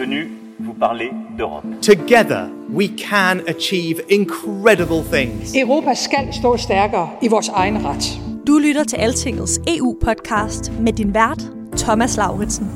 Venu 0.00 0.30
vous 0.60 0.74
parler 0.74 1.10
d'Europe. 1.36 1.64
Together, 1.82 2.48
we 2.70 2.88
can 2.88 3.42
achieve 3.46 4.00
incredible 4.08 5.02
things. 5.12 5.54
Europa 5.54 5.94
skal 5.94 6.32
stå 6.32 6.56
stærkere 6.56 7.10
i 7.22 7.28
vores 7.28 7.48
egen 7.48 7.84
ret. 7.84 8.20
Du 8.46 8.58
lytter 8.58 8.84
til 8.84 8.96
Altingets 8.96 9.60
EU-podcast 9.68 10.72
med 10.80 10.92
din 10.92 11.14
vært, 11.14 11.42
Thomas 11.76 12.16
Lauritsen. 12.16 12.66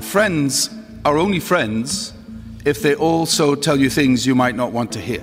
Friends 0.00 0.70
are 1.04 1.18
only 1.18 1.40
friends 1.40 2.13
if 2.64 2.82
they 2.82 2.94
also 2.94 3.54
tell 3.54 3.78
you 3.80 3.90
things 3.90 4.26
you 4.26 4.34
might 4.34 4.56
not 4.56 4.72
want 4.72 4.92
to 4.92 5.00
hear. 5.00 5.22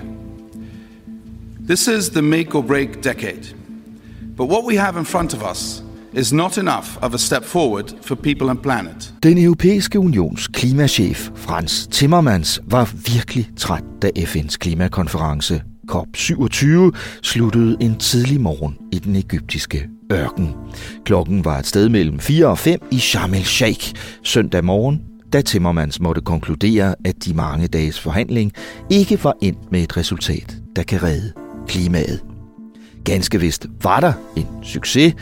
This 1.66 1.88
is 1.88 2.10
the 2.10 2.22
make 2.22 2.54
or 2.54 2.62
break 2.62 3.02
decade. 3.02 3.46
But 4.36 4.46
what 4.46 4.64
we 4.64 4.76
have 4.76 4.98
in 4.98 5.04
front 5.04 5.34
of 5.34 5.42
us 5.42 5.82
is 6.12 6.32
not 6.32 6.58
enough 6.58 6.98
of 7.02 7.14
a 7.14 7.18
step 7.18 7.44
forward 7.44 7.92
for 8.02 8.16
people 8.16 8.50
and 8.50 8.62
planet. 8.62 9.14
Den 9.22 9.38
europæiske 9.38 9.98
unions 9.98 10.48
klimachef 10.48 11.30
Frans 11.34 11.88
Timmermans 11.90 12.60
var 12.66 12.92
virkelig 13.14 13.48
træt, 13.56 13.84
da 14.02 14.10
FN's 14.16 14.56
klimakonference 14.56 15.62
COP27 15.92 16.96
sluttede 17.22 17.76
en 17.80 17.96
tidlig 17.96 18.40
morgen 18.40 18.76
i 18.92 18.98
den 18.98 19.16
egyptiske 19.16 19.88
ørken. 20.12 20.54
Klokken 21.04 21.44
var 21.44 21.58
et 21.58 21.66
sted 21.66 21.88
mellem 21.88 22.18
4 22.18 22.46
og 22.46 22.58
5 22.58 22.78
i 22.90 22.98
Sharm 22.98 23.34
el-Sheikh 23.34 23.92
søndag 24.22 24.64
morgen, 24.64 25.00
da 25.32 25.40
Timmermans 25.40 26.00
måtte 26.00 26.20
konkludere, 26.20 26.94
at 27.04 27.24
de 27.24 27.34
mange 27.34 27.66
dages 27.66 28.00
forhandling 28.00 28.52
ikke 28.90 29.24
var 29.24 29.34
endt 29.40 29.72
med 29.72 29.82
et 29.82 29.96
resultat, 29.96 30.56
der 30.76 30.82
kan 30.82 31.02
redde 31.02 31.32
klimaet. 31.68 32.24
Ganske 33.04 33.40
vist 33.40 33.66
var 33.82 34.00
der 34.00 34.12
en 34.36 34.46
succes, 34.62 35.14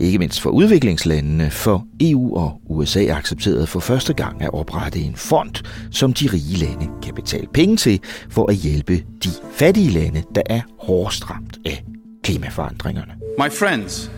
ikke 0.00 0.18
mindst 0.18 0.40
for 0.40 0.50
udviklingslandene, 0.50 1.50
for 1.50 1.86
EU 2.00 2.36
og 2.36 2.60
USA 2.66 3.00
accepterede 3.00 3.66
for 3.66 3.80
første 3.80 4.14
gang 4.14 4.42
at 4.42 4.54
oprette 4.54 4.98
en 4.98 5.16
fond, 5.16 5.54
som 5.90 6.12
de 6.12 6.28
rige 6.32 6.56
lande 6.56 6.88
kan 7.02 7.14
betale 7.14 7.46
penge 7.54 7.76
til 7.76 8.00
for 8.30 8.50
at 8.50 8.56
hjælpe 8.56 8.96
de 8.96 9.28
fattige 9.52 9.90
lande, 9.90 10.22
der 10.34 10.42
er 10.46 10.60
hårdest 10.78 11.30
ramt 11.30 11.58
af 11.66 11.84
klimaforandringerne. 12.22 13.12
My 13.38 13.50
friends, 13.50 14.10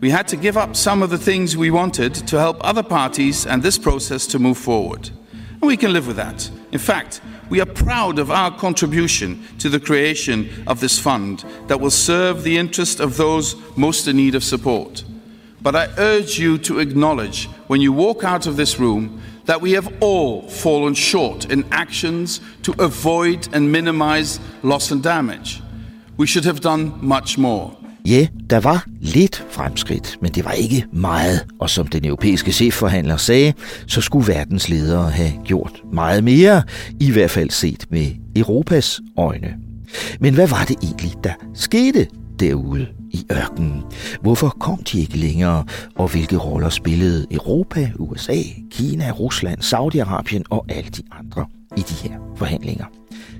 we 0.00 0.10
had 0.10 0.26
to 0.28 0.36
give 0.36 0.56
up 0.56 0.74
some 0.76 1.02
of 1.02 1.10
the 1.10 1.18
things 1.18 1.56
we 1.56 1.70
wanted 1.70 2.14
to 2.14 2.38
help 2.38 2.56
other 2.60 2.82
parties 2.82 3.46
and 3.46 3.62
this 3.62 3.76
process 3.76 4.26
to 4.28 4.38
move 4.38 4.56
forward. 4.56 5.10
And 5.32 5.62
we 5.62 5.76
can 5.76 5.92
live 5.92 6.06
with 6.06 6.16
that. 6.16 6.50
In 6.72 6.78
fact, 6.78 7.20
we 7.50 7.60
are 7.60 7.66
proud 7.66 8.18
of 8.18 8.30
our 8.30 8.56
contribution 8.56 9.44
to 9.58 9.68
the 9.68 9.80
creation 9.80 10.48
of 10.66 10.80
this 10.80 10.98
fund 10.98 11.44
that 11.66 11.80
will 11.80 11.90
serve 11.90 12.44
the 12.44 12.56
interest 12.56 12.98
of 12.98 13.18
those 13.18 13.56
most 13.76 14.08
in 14.08 14.16
need 14.16 14.34
of 14.34 14.44
support. 14.44 15.04
But 15.60 15.76
I 15.76 15.88
urge 15.98 16.38
you 16.38 16.56
to 16.58 16.78
acknowledge 16.78 17.46
when 17.66 17.82
you 17.82 17.92
walk 17.92 18.24
out 18.24 18.46
of 18.46 18.56
this 18.56 18.78
room 18.78 19.20
that 19.44 19.60
we 19.60 19.72
have 19.72 19.92
all 20.00 20.48
fallen 20.48 20.94
short 20.94 21.50
in 21.50 21.70
actions 21.72 22.40
to 22.62 22.72
avoid 22.82 23.52
and 23.52 23.70
minimize 23.70 24.40
loss 24.62 24.90
and 24.92 25.02
damage. 25.02 25.60
We 26.16 26.26
should 26.26 26.44
have 26.44 26.60
done 26.60 27.04
much 27.04 27.36
more. 27.36 27.76
Ja, 28.06 28.26
der 28.50 28.60
var 28.60 28.86
lidt 29.00 29.44
fremskridt, 29.50 30.16
men 30.22 30.32
det 30.32 30.44
var 30.44 30.52
ikke 30.52 30.84
meget. 30.92 31.46
Og 31.60 31.70
som 31.70 31.86
den 31.86 32.04
europæiske 32.04 32.52
chefforhandler 32.52 33.16
sagde, 33.16 33.52
så 33.86 34.00
skulle 34.00 34.28
verdens 34.28 34.68
ledere 34.68 35.10
have 35.10 35.32
gjort 35.44 35.82
meget 35.92 36.24
mere, 36.24 36.62
i 37.00 37.10
hvert 37.10 37.30
fald 37.30 37.50
set 37.50 37.86
med 37.90 38.06
Europas 38.36 39.00
øjne. 39.16 39.54
Men 40.20 40.34
hvad 40.34 40.48
var 40.48 40.64
det 40.68 40.76
egentlig, 40.82 41.12
der 41.24 41.32
skete 41.54 42.06
derude 42.40 42.86
i 43.10 43.26
ørkenen? 43.32 43.82
Hvorfor 44.20 44.48
kom 44.60 44.82
de 44.82 45.00
ikke 45.00 45.16
længere, 45.16 45.64
og 45.96 46.08
hvilke 46.08 46.36
roller 46.36 46.68
spillede 46.68 47.26
Europa, 47.30 47.90
USA, 47.98 48.36
Kina, 48.70 49.10
Rusland, 49.10 49.60
Saudi-Arabien 49.60 50.42
og 50.50 50.66
alle 50.68 50.90
de 50.90 51.02
andre 51.18 51.46
i 51.76 51.80
de 51.80 52.08
her 52.08 52.18
forhandlinger? 52.36 52.84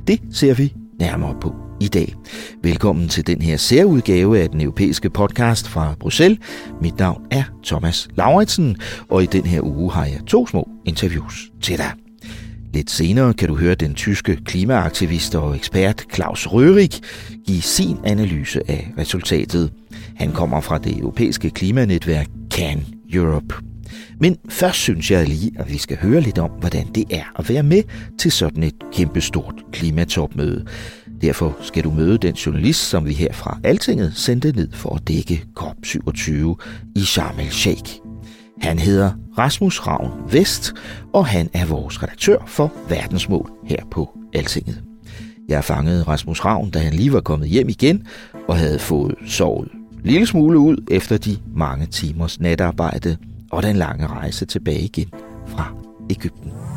Det 0.07 0.21
ser 0.33 0.55
vi 0.55 0.75
nærmere 0.99 1.35
på 1.41 1.70
i 1.81 1.89
dag. 1.89 2.15
Velkommen 2.63 3.09
til 3.09 3.27
den 3.27 3.43
her 3.43 3.57
særudgave 3.57 4.39
af 4.39 4.49
den 4.49 4.61
europæiske 4.61 5.11
podcast 5.11 5.69
fra 5.69 5.95
Bruxelles. 6.01 6.39
Mit 6.83 6.99
navn 6.99 7.23
er 7.31 7.43
Thomas 7.65 8.09
Lauritsen, 8.17 8.77
og 9.09 9.23
i 9.23 9.27
den 9.27 9.47
her 9.47 9.61
uge 9.63 9.93
har 9.93 10.05
jeg 10.05 10.21
to 10.27 10.47
små 10.47 10.69
interviews 10.85 11.51
til 11.63 11.79
dig. 11.79 11.93
Lidt 12.75 12.91
senere 12.91 13.35
kan 13.35 13.49
du 13.49 13.57
høre 13.57 13.75
den 13.75 13.95
tyske 13.95 14.37
klimaaktivist 14.45 15.35
og 15.35 15.57
ekspert 15.57 16.05
Claus 16.15 16.47
Rørik 16.47 17.01
give 17.47 17.63
sin 17.63 17.97
analyse 18.05 18.71
af 18.71 18.93
resultatet. 18.99 19.73
Han 20.17 20.33
kommer 20.33 20.61
fra 20.61 20.79
det 20.79 20.99
europæiske 20.99 21.51
klimanetværk 21.51 22.27
Can 22.51 22.87
Europe. 23.13 23.55
Men 24.21 24.37
først 24.49 24.79
synes 24.79 25.11
jeg 25.11 25.29
lige, 25.29 25.53
at 25.59 25.73
vi 25.73 25.79
skal 25.79 25.97
høre 25.97 26.21
lidt 26.21 26.39
om, 26.39 26.51
hvordan 26.51 26.87
det 26.95 27.05
er 27.11 27.25
at 27.39 27.49
være 27.49 27.63
med 27.63 27.83
til 28.19 28.33
sådan 28.33 28.63
et 28.63 28.75
kæmpestort 28.93 29.55
klimatopmøde. 29.73 30.67
Derfor 31.23 31.57
skal 31.61 31.85
du 31.85 31.91
møde 31.91 32.19
den 32.19 32.35
journalist, 32.35 32.81
som 32.81 33.07
vi 33.07 33.13
her 33.13 33.33
fra 33.33 33.59
Altinget 33.65 34.13
sendte 34.17 34.53
ned 34.53 34.69
for 34.73 34.95
at 34.95 35.09
dække 35.09 35.45
COP27 35.61 36.33
i 36.97 37.01
Sharm 37.01 37.39
el-Sheikh. 37.41 37.93
Han 38.61 38.79
hedder 38.79 39.13
Rasmus 39.39 39.87
Ravn 39.87 40.33
Vest, 40.33 40.75
og 41.13 41.27
han 41.27 41.51
er 41.55 41.67
vores 41.67 42.03
redaktør 42.03 42.39
for 42.47 42.73
Verdensmål 42.89 43.51
her 43.65 43.85
på 43.91 44.19
Altinget. 44.35 44.83
Jeg 45.49 45.65
fangede 45.65 46.03
Rasmus 46.03 46.45
Ravn, 46.45 46.71
da 46.71 46.79
han 46.79 46.93
lige 46.93 47.13
var 47.13 47.21
kommet 47.21 47.49
hjem 47.49 47.69
igen 47.69 48.07
og 48.49 48.59
havde 48.59 48.79
fået 48.79 49.15
sovet 49.27 49.69
en 49.73 50.11
lille 50.11 50.27
smule 50.27 50.59
ud 50.59 50.77
efter 50.91 51.19
de 51.19 51.37
mange 51.55 51.87
timers 51.87 52.41
natarbejde 52.41 53.17
og 53.53 53.63
den 53.63 53.77
lange 53.77 54.07
rejse 54.07 54.47
tilbage 54.47 54.81
igen 54.81 55.09
fra 55.47 55.75
Ægypten. 56.11 56.70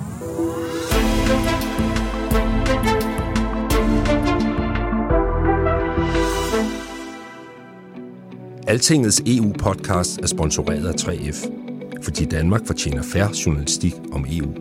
Altingets 8.68 9.22
EU-podcast 9.28 10.20
er 10.20 10.28
sponsoreret 10.28 10.86
af 10.86 10.94
3F, 10.94 11.50
fordi 12.04 12.26
Danmark 12.26 12.68
fortjener 12.68 13.04
færre 13.14 13.30
journalistik 13.46 13.94
om 14.12 14.26
EU. 14.30 14.54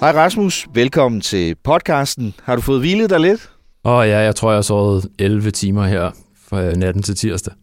Hej 0.00 0.12
Rasmus, 0.12 0.66
velkommen 0.74 1.20
til 1.20 1.54
podcasten. 1.64 2.34
Har 2.42 2.56
du 2.56 2.62
fået 2.62 2.80
hvilet 2.80 3.10
dig 3.10 3.20
lidt? 3.20 3.50
Åh 3.84 3.92
oh, 3.92 4.08
ja, 4.08 4.18
jeg 4.18 4.36
tror, 4.36 4.50
jeg 4.50 4.56
har 4.56 4.62
sovet 4.62 5.08
11 5.18 5.50
timer 5.50 5.86
her 5.86 6.10
fra 6.48 6.74
natten 6.74 7.02
til 7.02 7.16
tirsdag. 7.16 7.54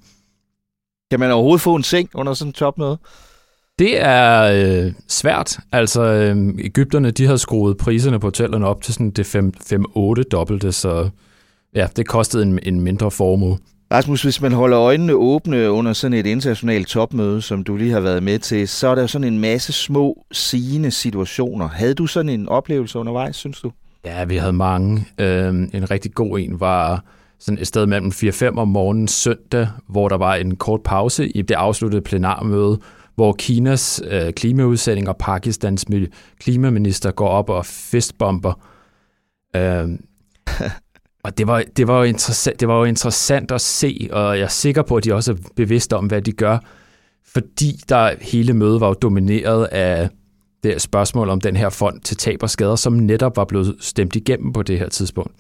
Kan 1.12 1.20
man 1.20 1.32
overhovedet 1.32 1.62
få 1.62 1.76
en 1.76 1.84
seng 1.84 2.10
under 2.14 2.34
sådan 2.34 2.50
en 2.50 2.54
topmøde? 2.54 2.98
Det 3.80 4.02
er 4.02 4.42
øh, 4.44 4.94
svært. 5.08 5.60
Altså, 5.72 6.04
øh, 6.04 6.54
Ægypterne, 6.60 7.12
de 7.12 7.26
har 7.26 7.36
skruet 7.36 7.78
priserne 7.78 8.20
på 8.20 8.28
hotellerne 8.28 8.68
op 8.68 8.82
til 8.82 8.94
sådan 8.94 9.12
det 9.12 9.36
5-8 9.36 10.24
dobbelte, 10.32 10.72
så 10.72 11.10
ja, 11.76 11.88
det 11.96 12.08
kostede 12.08 12.44
en, 12.44 12.60
en 12.64 12.82
mindre 12.82 13.12
formue. 13.12 13.58
Rasmus, 13.94 14.24
hvis 14.24 14.42
man 14.42 14.52
holder 14.52 14.80
øjnene 14.80 15.14
åbne 15.14 15.72
under 15.72 15.94
sådan 15.94 16.18
et 16.18 16.26
internationalt 16.26 16.88
topmøde, 16.88 17.42
som 17.42 17.64
du 17.64 17.76
lige 17.76 17.92
har 17.92 18.00
været 18.00 18.24
med 18.24 18.40
til, 18.40 18.68
så 18.68 18.88
er 18.88 18.96
der 18.96 19.08
sådan 19.08 19.34
en 19.34 19.40
masse 19.40 19.74
små, 19.74 20.26
sigende 20.32 20.92
situationer. 20.92 21.68
Havde 21.68 21.94
du 21.94 22.08
sådan 22.08 22.30
en 22.30 22.50
oplevelse 22.50 23.00
undervejs, 23.00 23.36
synes 23.36 23.62
du? 23.62 23.72
Ja, 24.06 24.26
vi 24.26 24.38
havde 24.38 24.54
mange. 24.54 25.06
Øh, 25.20 25.54
en 25.74 25.92
rigtig 25.92 26.14
god 26.14 26.40
en 26.40 26.60
var 26.60 27.04
sådan 27.40 27.60
et 27.60 27.68
sted 27.68 27.86
mellem 27.86 28.12
4-5 28.12 28.58
om 28.58 28.68
morgenen 28.68 29.08
søndag, 29.08 29.68
hvor 29.90 30.10
der 30.10 30.18
var 30.18 30.36
en 30.36 30.56
kort 30.56 30.82
pause 30.84 31.30
i 31.30 31.42
det 31.42 31.56
afsluttede 31.56 32.02
plenarmøde, 32.02 32.80
hvor 33.16 33.34
Kinas 33.34 34.02
øh, 34.08 34.34
klimaudsending 34.34 35.10
og 35.10 35.18
Pakistans 35.18 35.86
klimaminister 36.40 37.12
går 37.12 37.28
op 37.28 37.50
og 37.50 37.66
fistbomber. 37.66 38.54
Øh, 39.56 39.90
Og 41.26 41.38
det 41.38 41.48
var, 41.48 41.64
det, 41.78 41.88
var 41.88 41.98
jo 41.98 42.04
interessant, 42.04 42.60
det 42.60 42.68
var 42.68 42.78
jo 42.78 42.84
interessant 42.84 43.52
at 43.52 43.62
se, 43.62 44.10
og 44.12 44.38
jeg 44.38 44.44
er 44.44 44.48
sikker 44.48 44.82
på, 44.82 44.96
at 44.96 45.04
de 45.04 45.14
også 45.14 45.32
er 45.32 45.36
bevidste 45.56 45.96
om, 45.96 46.06
hvad 46.06 46.22
de 46.22 46.32
gør, 46.32 46.58
fordi 47.34 47.80
der 47.90 48.16
hele 48.22 48.54
mødet 48.54 48.82
var 48.82 48.88
jo 48.88 48.94
domineret 48.94 49.66
af 49.66 50.10
det 50.64 50.82
spørgsmål 50.82 51.30
om 51.30 51.42
den 51.42 51.56
her 51.56 51.70
fond 51.70 52.02
til 52.02 52.18
tab 52.18 52.44
og 52.44 52.50
skader, 52.50 52.76
som 52.76 52.94
netop 52.94 53.38
var 53.38 53.46
blevet 53.46 53.76
stemt 53.80 54.16
igennem 54.16 54.54
på 54.54 54.64
det 54.64 54.80
her 54.80 54.90
tidspunkt. 54.90 55.32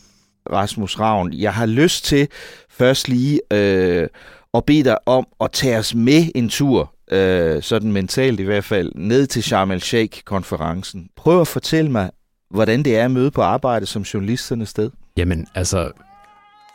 Rasmus 0.51 0.99
Ravn, 0.99 1.33
jeg 1.33 1.53
har 1.53 1.65
lyst 1.65 2.05
til 2.05 2.27
først 2.69 3.07
lige 3.07 3.41
øh, 3.53 4.07
at 4.53 4.65
bede 4.65 4.83
dig 4.83 4.97
om 5.05 5.27
at 5.41 5.51
tage 5.51 5.77
os 5.77 5.95
med 5.95 6.31
en 6.35 6.49
tur, 6.49 6.94
øh, 7.11 7.63
sådan 7.63 7.91
mentalt 7.91 8.39
i 8.39 8.43
hvert 8.43 8.63
fald, 8.63 8.91
ned 8.95 9.27
til 9.27 9.43
Sharm 9.43 9.71
el-Sheikh-konferencen. 9.71 11.09
Prøv 11.15 11.41
at 11.41 11.47
fortælle 11.47 11.91
mig, 11.91 12.11
hvordan 12.49 12.83
det 12.83 12.97
er 12.97 13.05
at 13.05 13.11
møde 13.11 13.31
på 13.31 13.41
arbejde 13.41 13.85
som 13.85 14.01
journalisternes 14.01 14.69
sted. 14.69 14.91
Jamen, 15.17 15.47
altså, 15.55 15.91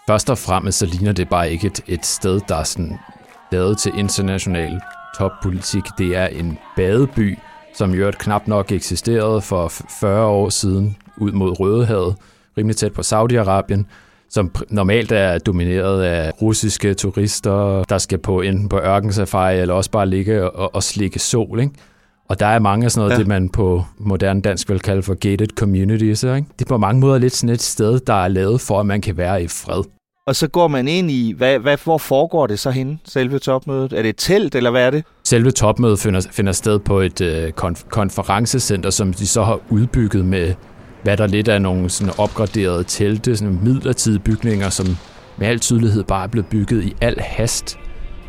først 0.07 0.31
og 0.31 0.39
fremmest 0.39 0.79
så 0.79 0.87
ligner 0.87 1.13
det 1.13 1.29
bare 1.29 1.53
ikke 1.53 1.67
et, 1.67 1.81
et 1.87 2.07
sted, 2.07 2.41
der 2.49 2.57
er 2.57 2.65
sådan 2.65 2.99
lavet 3.53 3.79
til 3.79 3.93
international 3.97 4.81
toppolitik. 5.19 5.85
Det 5.99 6.17
er 6.17 6.27
en 6.27 6.59
badeby, 6.77 7.39
som 7.75 7.95
jo 7.95 8.13
knap 8.19 8.47
nok 8.47 8.73
eksisterede 8.73 9.41
for 9.41 9.69
40 10.01 10.27
år 10.27 10.49
siden 10.49 10.97
ud 11.17 11.33
mod 11.33 11.61
Rødehavet, 11.61 12.17
rimelig 12.59 12.77
tæt 12.77 12.93
på 12.93 13.01
Saudi-Arabien, 13.01 13.85
som 14.31 14.55
normalt 14.69 15.13
er 15.13 15.39
domineret 15.39 16.03
af 16.03 16.33
russiske 16.43 16.95
turister, 16.95 17.85
der 17.85 17.99
skal 17.99 18.19
på 18.19 18.41
enten 18.41 18.69
på 18.69 18.79
ørkensafari 18.79 19.61
eller 19.61 19.75
også 19.75 19.91
bare 19.91 20.07
ligge 20.07 20.51
og, 20.51 20.75
og 20.75 20.83
slikke 20.83 21.19
sol. 21.19 21.61
Ikke? 21.61 21.73
Og 22.29 22.41
der 22.41 22.47
er 22.47 22.59
mange 22.59 22.85
af 22.85 22.91
sådan 22.91 23.01
noget, 23.01 23.13
ja. 23.13 23.19
det 23.19 23.27
man 23.27 23.49
på 23.49 23.85
moderne 23.99 24.41
dansk 24.41 24.71
vil 24.71 24.81
kalde 24.81 25.03
for 25.03 25.15
gated 25.15 25.47
communities. 25.59 26.23
Ikke? 26.23 26.37
Det 26.59 26.65
er 26.65 26.69
på 26.69 26.79
mange 26.79 27.01
måder 27.01 27.19
lidt 27.19 27.35
sådan 27.35 27.55
et 27.55 27.63
sted, 27.63 28.01
der 28.01 28.25
er 28.25 28.29
lavet 28.29 28.61
for, 28.61 28.81
at 28.81 28.87
man 28.87 29.01
kan 29.01 29.17
være 29.17 29.43
i 29.43 29.49
fred. 29.49 29.83
Og 30.27 30.37
så 30.37 30.49
går 30.49 30.69
man 30.69 30.89
ind 30.89 31.11
i, 31.11 31.35
hvad, 31.37 31.59
hvad, 31.59 31.77
hvor 31.85 31.99
foregår 31.99 32.47
det 32.47 32.59
så 32.59 32.71
henne, 32.71 32.99
selve 33.05 33.39
topmødet? 33.39 33.93
Er 33.93 34.03
det 34.03 34.09
et 34.09 34.17
telt, 34.19 34.55
eller 34.55 34.71
hvad 34.71 34.87
er 34.87 34.91
det? 34.91 35.05
Selve 35.25 35.51
topmødet 35.51 35.99
finder, 35.99 36.27
finder 36.31 36.53
sted 36.53 36.79
på 36.79 37.01
et 37.01 37.21
øh, 37.21 37.53
konf- 37.61 37.89
konferencecenter, 37.89 38.91
som 38.91 39.13
de 39.13 39.27
så 39.27 39.43
har 39.43 39.61
udbygget 39.71 40.25
med, 40.25 40.55
hvad 41.03 41.17
der 41.17 41.27
lidt 41.27 41.49
er 41.49 41.59
nogle 41.59 41.91
sådan 41.91 42.15
opgraderede 42.19 42.85
telte, 42.85 43.37
sådan 43.37 43.61
midlertidige 43.63 44.21
bygninger, 44.21 44.69
som 44.69 44.87
med 45.37 45.47
al 45.47 45.59
tydelighed 45.59 46.05
bare 46.05 46.25
er 46.25 46.29
blevet 46.29 46.47
bygget 46.47 46.85
i 46.85 46.97
al 47.01 47.21
hast. 47.21 47.79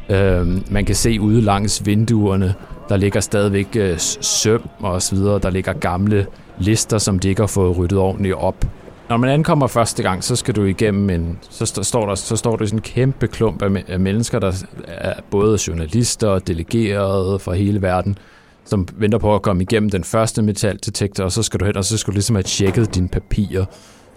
Øh, 0.10 0.72
man 0.72 0.86
kan 0.86 0.96
se 0.96 1.22
ude 1.22 1.42
langs 1.42 1.86
vinduerne, 1.86 2.56
der 2.90 2.98
ligger 2.98 3.20
stadigvæk 3.20 3.68
øh, 3.76 4.00
søm 4.00 4.70
og 4.80 5.02
så 5.02 5.16
videre. 5.16 5.40
Der 5.40 5.50
ligger 5.50 5.74
gamle 5.74 6.26
lister, 6.60 6.98
som 6.98 7.20
de 7.20 7.30
ikke 7.30 7.42
har 7.42 7.48
fået 7.48 7.78
ryddet 7.78 7.98
ordentligt 7.98 8.36
op. 8.36 8.66
Når 9.10 9.18
man 9.18 9.30
ankommer 9.30 9.68
første 9.68 10.04
gang, 10.04 10.24
så 10.24 10.36
skal 10.36 10.56
du 10.56 10.64
igennem 10.64 11.10
en, 11.10 11.40
så 11.50 11.84
står 11.84 12.06
der, 12.06 12.16
så 12.16 12.36
står 12.36 12.56
der 12.56 12.66
sådan 12.66 12.78
en 12.78 12.82
kæmpe 12.82 13.28
klump 13.28 13.62
af, 13.62 13.84
af 13.88 14.00
mennesker, 14.00 14.40
der 14.40 14.64
er 14.88 15.14
både 15.32 15.60
journalister 15.68 16.28
og 16.28 16.48
delegerede 16.48 17.40
fra 17.40 17.54
hele 17.54 17.82
verden, 17.82 18.18
som 18.66 18.88
venter 18.96 19.18
på 19.18 19.36
at 19.36 19.42
komme 19.42 19.64
igennem 19.64 19.90
den 19.90 20.04
første 20.04 20.42
metaldetektor, 20.42 21.24
og 21.24 21.32
så 21.32 21.44
skal 21.44 21.60
du 21.60 21.66
hen, 21.66 21.78
og 21.78 21.86
så 21.86 21.98
skal 21.98 22.12
du 22.12 22.16
ligesom 22.16 22.36
have 22.36 22.44
tjekket 22.44 22.96
dine 22.96 23.08
papirer. 23.08 23.66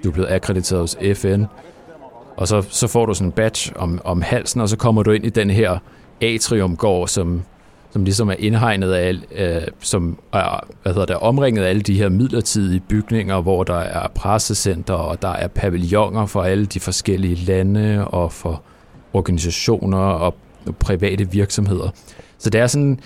Du 0.05 0.09
er 0.09 0.13
blevet 0.13 0.31
akkrediteret 0.31 0.81
hos 0.81 0.97
FN, 1.15 1.45
og 2.37 2.49
så, 2.49 2.63
så 2.69 2.87
får 2.87 3.07
du 3.07 3.15
sådan 3.15 3.29
en 3.29 3.33
badge 3.33 3.77
om, 3.77 4.01
om 4.05 4.23
halsen, 4.23 4.61
og 4.61 4.69
så 4.69 4.77
kommer 4.77 5.03
du 5.03 5.11
ind 5.11 5.27
i 5.27 5.31
den 5.31 5.51
her 5.51 5.79
atriumgård, 6.21 7.09
som 7.09 7.43
som 7.95 8.05
ligesom 8.05 8.29
er 8.29 8.35
indhegnet 8.39 8.93
af, 8.93 9.15
øh, 9.35 9.63
som 9.81 10.19
er 10.33 10.67
hvad 10.83 10.93
hedder 10.93 11.07
det, 11.07 11.17
omringet 11.17 11.63
af 11.63 11.69
alle 11.69 11.83
de 11.83 11.99
her 11.99 12.09
midlertidige 12.09 12.81
bygninger, 12.81 13.41
hvor 13.41 13.65
der 13.65 13.79
er 13.79 14.09
pressecenter, 14.09 14.95
og 14.95 15.23
der 15.23 15.29
er 15.29 15.49
pavilloner 15.49 16.27
for 16.27 16.43
alle 16.43 16.67
de 16.67 16.81
forskellige 16.81 17.35
lande, 17.35 18.09
og 18.09 18.33
for 18.33 18.63
organisationer 19.13 19.99
og 19.99 20.35
private 20.79 21.31
virksomheder. 21.31 21.91
Så 22.39 22.51
det 22.51 22.61
er 22.61 22.67
sådan 22.67 23.01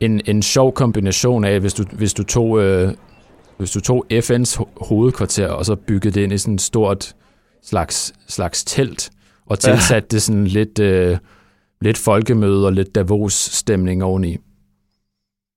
en, 0.00 0.20
en 0.26 0.42
sjov 0.42 0.72
kombination 0.72 1.44
af, 1.44 1.60
hvis 1.60 1.74
du, 1.74 1.84
hvis 1.92 2.14
du 2.14 2.22
tog... 2.22 2.60
Øh, 2.60 2.94
hvis 3.58 3.70
du 3.70 3.80
tog 3.80 4.06
FN's 4.12 4.64
hovedkvarter 4.86 5.48
og 5.48 5.66
så 5.66 5.76
byggede 5.76 6.14
det 6.14 6.22
ind 6.22 6.32
i 6.32 6.38
sådan 6.38 6.54
et 6.54 6.60
stort 6.60 7.14
slags, 7.62 8.12
slags 8.28 8.64
telt, 8.64 9.10
og 9.46 9.58
tilsatte 9.58 10.08
det 10.08 10.22
sådan 10.22 10.46
lidt 10.46 10.78
øh, 10.78 11.18
lidt 11.80 11.98
folkemøde 11.98 12.66
og 12.66 12.72
lidt 12.72 12.94
Davos-stemning 12.94 14.04
oveni. 14.04 14.36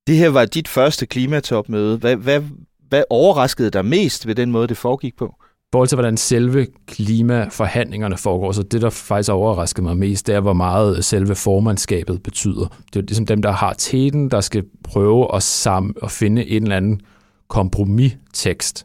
Det 0.06 0.16
her 0.16 0.28
var 0.28 0.44
dit 0.44 0.68
første 0.68 1.06
klimatopmøde. 1.06 1.96
Hvad, 1.96 2.16
hvad, 2.16 2.42
hvad 2.88 3.02
overraskede 3.10 3.70
dig 3.70 3.84
mest 3.84 4.26
ved 4.26 4.34
den 4.34 4.50
måde, 4.50 4.68
det 4.68 4.76
foregik 4.76 5.16
på? 5.16 5.34
Forhold 5.74 5.88
til, 5.88 5.96
hvordan 5.96 6.16
selve 6.16 6.66
klimaforhandlingerne 6.86 8.16
foregår, 8.16 8.52
så 8.52 8.62
det, 8.62 8.82
der 8.82 8.90
faktisk 8.90 9.30
overraskede 9.30 9.84
mig 9.84 9.96
mest, 9.96 10.26
det 10.26 10.34
er, 10.34 10.40
hvor 10.40 10.52
meget 10.52 11.04
selve 11.04 11.34
formandskabet 11.34 12.22
betyder. 12.22 12.76
Det 12.92 12.98
er 12.98 13.02
ligesom 13.02 13.26
dem, 13.26 13.42
der 13.42 13.50
har 13.50 13.72
teten, 13.72 14.30
der 14.30 14.40
skal 14.40 14.64
prøve 14.84 15.34
at, 15.34 15.42
sam- 15.42 15.92
at 16.02 16.10
finde 16.10 16.48
en 16.48 16.62
eller 16.62 16.76
anden 16.76 17.00
kompromistekst. 17.48 18.84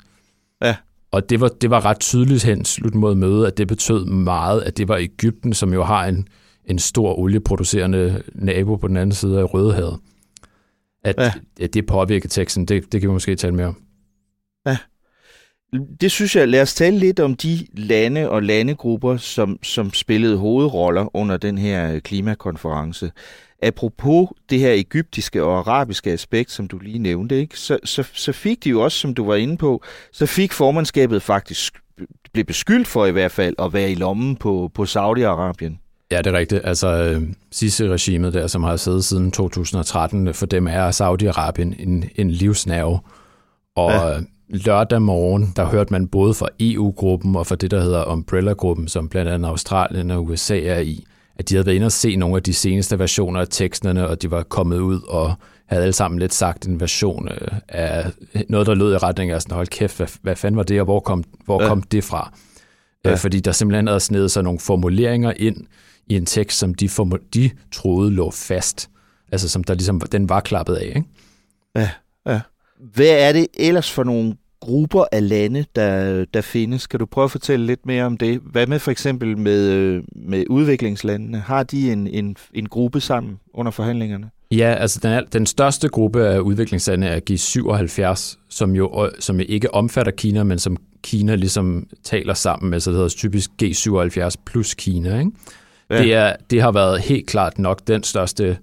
Ja. 0.64 0.76
Og 1.12 1.30
det 1.30 1.42
var, 1.42 1.48
det 1.48 1.70
var 1.70 1.86
ret 1.86 2.00
tydeligt 2.00 2.44
hen 2.44 2.66
slut 2.66 2.96
mod 2.96 3.16
mødet, 3.16 3.46
at 3.46 3.58
det 3.58 3.68
betød 3.68 4.06
meget, 4.06 4.62
at 4.62 4.78
det 4.78 4.88
var 4.88 4.98
Ægypten, 4.98 5.54
som 5.54 5.74
jo 5.74 5.84
har 5.84 6.06
en, 6.06 6.28
en 6.66 6.80
stor 6.80 7.20
olieproducerende 7.20 8.24
nabo 8.36 8.76
på 8.76 8.88
den 8.88 8.98
anden 8.98 9.16
side 9.16 9.40
af 9.40 9.54
Rødehavet. 9.54 9.98
At, 11.04 11.16
ja. 11.18 11.34
at 11.62 11.74
det 11.74 11.86
påvirker 11.86 12.30
teksten, 12.30 12.66
det, 12.66 12.92
det 12.92 13.02
kan 13.02 13.10
vi 13.10 13.14
måske 13.14 13.36
tale 13.36 13.56
mere 13.56 13.68
om. 13.68 13.78
Det 16.02 16.12
synes 16.12 16.36
jeg, 16.36 16.48
lad 16.48 16.62
os 16.62 16.74
tale 16.74 16.98
lidt 16.98 17.20
om 17.20 17.36
de 17.36 17.68
lande 17.74 18.30
og 18.30 18.44
landegrupper, 18.44 19.18
som, 19.18 19.60
som 19.64 19.94
spillede 19.94 20.38
hovedroller 20.38 21.16
under 21.16 21.38
den 21.38 21.58
her 21.58 22.00
klimakonference. 22.00 23.12
Apropos 23.62 24.30
det 24.50 24.60
her 24.60 24.74
egyptiske 24.74 25.44
og 25.44 25.58
arabiske 25.58 26.12
aspekt, 26.12 26.52
som 26.52 26.68
du 26.68 26.78
lige 26.78 27.00
nævnte, 27.00 27.40
ikke? 27.40 27.60
Så, 27.60 27.80
så, 27.84 28.04
så 28.14 28.32
fik 28.32 28.64
de 28.64 28.70
jo 28.70 28.82
også, 28.82 28.98
som 28.98 29.14
du 29.14 29.26
var 29.26 29.36
inde 29.36 29.58
på, 29.58 29.84
så 30.12 30.26
fik 30.26 30.52
formandskabet 30.52 31.22
faktisk, 31.22 31.74
blev 32.34 32.46
beskyldt 32.46 32.88
for 32.88 33.06
i 33.06 33.12
hvert 33.12 33.32
fald, 33.32 33.56
at 33.60 33.74
være 33.74 33.92
i 33.92 33.96
lommen 33.96 34.36
på, 34.36 34.72
på 34.74 34.84
Saudi-Arabien. 34.84 36.06
Ja, 36.12 36.18
det 36.18 36.28
er 36.28 36.38
rigtigt. 36.38 36.62
Altså, 36.64 36.88
øh, 36.88 37.22
sidste 37.52 37.90
regimet 37.90 38.34
der, 38.34 38.48
som 38.48 38.64
har 38.64 38.76
siddet 38.76 39.06
siden 39.06 39.32
2013, 39.32 40.34
for 40.34 40.46
dem 40.46 40.68
er 40.68 40.92
Saudi-Arabien 40.92 41.84
en, 41.84 42.10
en 42.16 42.32
livsnerve. 42.32 43.00
Og 43.76 43.92
ja. 43.92 44.20
Øh, 44.54 44.60
lørdag 44.66 45.02
morgen, 45.02 45.54
der 45.56 45.66
hørte 45.66 45.94
man 45.94 46.08
både 46.08 46.34
fra 46.34 46.48
EU-gruppen 46.60 47.36
og 47.36 47.48
fra 47.48 47.56
det, 47.56 47.72
der 47.72 47.82
hedder 47.82 48.06
Umbrella-gruppen, 48.06 48.88
som 48.88 49.10
blandt 49.10 49.32
andet 49.32 49.50
Australien 49.50 50.12
og 50.12 50.26
USA 50.26 50.60
er 50.60 50.80
i, 50.80 51.06
at 51.36 51.50
de 51.50 51.56
havde 51.56 51.66
været 51.66 51.76
inde 51.76 51.86
og 51.86 51.92
se 51.92 52.16
nogle 52.16 52.36
af 52.36 52.44
de 52.44 52.54
seneste 52.54 53.00
versioner 53.00 53.40
af 53.42 53.48
teksterne, 53.50 54.08
og 54.08 54.22
de 54.22 54.32
var 54.32 54.44
kommet 54.44 54.80
ud 54.80 55.02
og 55.08 55.34
havde 55.66 55.84
alle 55.84 55.94
sammen 55.94 56.20
lidt 56.20 56.34
sagt 56.34 56.68
en 56.68 56.80
version 56.80 57.28
øh, 57.28 57.48
af 57.68 58.12
noget, 58.50 58.68
der 58.68 58.76
lød 58.76 58.94
i 58.94 58.98
retning 58.98 59.32
af 59.32 59.42
sådan, 59.42 59.56
hold 59.56 59.68
kæft, 59.68 59.98
hvad, 59.98 60.08
hvad 60.22 60.36
fanden 60.36 60.58
var 60.58 60.64
det, 60.64 60.80
og 60.80 60.86
hvor 60.86 61.00
kom, 61.00 61.24
hvor 61.46 61.62
ja. 61.64 61.68
kom 61.68 61.82
det 61.82 62.04
fra? 62.04 62.34
Ja. 63.06 63.16
fordi 63.16 63.40
der 63.40 63.52
simpelthen 63.52 63.88
havde 63.88 64.00
snedet 64.00 64.32
sig 64.32 64.44
nogle 64.44 64.60
formuleringer 64.60 65.34
ind, 65.38 65.66
i 66.10 66.16
en 66.16 66.26
tekst, 66.26 66.58
som 66.58 66.74
de, 66.74 66.90
form- 66.90 67.28
de 67.34 67.50
troede 67.72 68.12
lå 68.12 68.32
fast. 68.32 68.90
Altså 69.32 69.50
som 69.50 69.64
der 69.64 69.74
ligesom, 69.74 70.02
den 70.02 70.30
var 70.30 70.40
klappet 70.40 70.76
af, 70.76 70.86
ikke? 70.86 71.04
Ja, 71.76 71.90
ja. 72.28 72.40
Hvad 72.80 73.28
er 73.28 73.32
det 73.32 73.48
ellers 73.54 73.92
for 73.92 74.04
nogle 74.04 74.36
grupper 74.60 75.06
af 75.12 75.30
lande, 75.30 75.66
der, 75.76 76.26
der 76.26 76.42
findes? 76.42 76.88
Kan 76.88 77.00
du 77.00 77.06
prøve 77.06 77.26
at 77.26 77.32
fortælle 77.32 77.66
lidt 77.66 77.86
mere 77.86 78.04
om 78.04 78.18
det? 78.18 78.40
Hvad 78.52 78.68
med 78.68 78.80
for 78.80 78.92
eksempel 78.92 79.38
med, 79.38 80.02
med 80.16 80.46
udviklingslandene? 80.50 81.40
Har 81.40 81.64
de 81.64 81.92
en, 81.92 82.08
en, 82.08 82.36
en 82.54 82.70
gruppe 82.70 83.02
sammen 83.02 83.40
under 83.54 83.72
forhandlingerne? 83.72 84.30
Ja, 84.52 84.74
altså 84.74 85.00
den, 85.04 85.24
den 85.34 85.46
største 85.46 85.90
gruppe 85.90 86.28
af 86.28 86.40
udviklingslande 86.40 87.08
er 87.08 87.20
G77, 87.30 88.38
som 88.50 88.76
jo 88.76 89.10
som 89.20 89.40
ikke 89.40 89.74
omfatter 89.74 90.12
Kina, 90.12 90.44
men 90.44 90.60
som 90.60 90.78
Kina 91.04 91.36
ligesom 91.36 91.88
taler 92.04 92.34
sammen 92.34 92.70
med, 92.70 92.80
så 92.80 92.90
det 92.90 92.98
hedder 92.98 93.10
typisk 93.10 93.52
G77 93.64 94.30
plus 94.46 94.74
Kina. 94.74 95.20
Ikke? 95.20 95.32
Ja. 95.90 95.98
Det, 95.98 96.14
er, 96.14 96.36
det 96.50 96.62
har 96.62 96.72
været 96.72 97.02
helt 97.02 97.28
klart 97.28 97.60
nok 97.60 97.88
den 97.88 98.04
største 98.04 98.58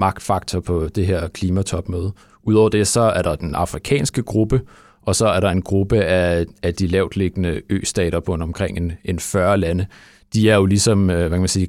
magtfaktor 0.00 0.60
på 0.60 0.88
det 0.94 1.06
her 1.06 1.28
klimatopmøde. 1.28 2.12
Udover 2.46 2.68
det, 2.68 2.86
så 2.86 3.00
er 3.00 3.22
der 3.22 3.34
den 3.34 3.54
afrikanske 3.54 4.22
gruppe, 4.22 4.60
og 5.02 5.16
så 5.16 5.26
er 5.26 5.40
der 5.40 5.50
en 5.50 5.62
gruppe 5.62 6.04
af, 6.04 6.44
af 6.62 6.74
de 6.74 6.86
lavt 6.86 7.16
liggende 7.16 7.60
ø-stater 7.70 8.20
på 8.20 8.32
omkring 8.32 8.78
en, 8.78 8.92
en 9.04 9.18
40 9.18 9.58
lande. 9.58 9.86
De 10.34 10.50
er 10.50 10.56
jo 10.56 10.66
ligesom, 10.66 11.10
øh, 11.10 11.18
hvad 11.18 11.30
kan 11.30 11.38
man 11.38 11.48
sige, 11.48 11.68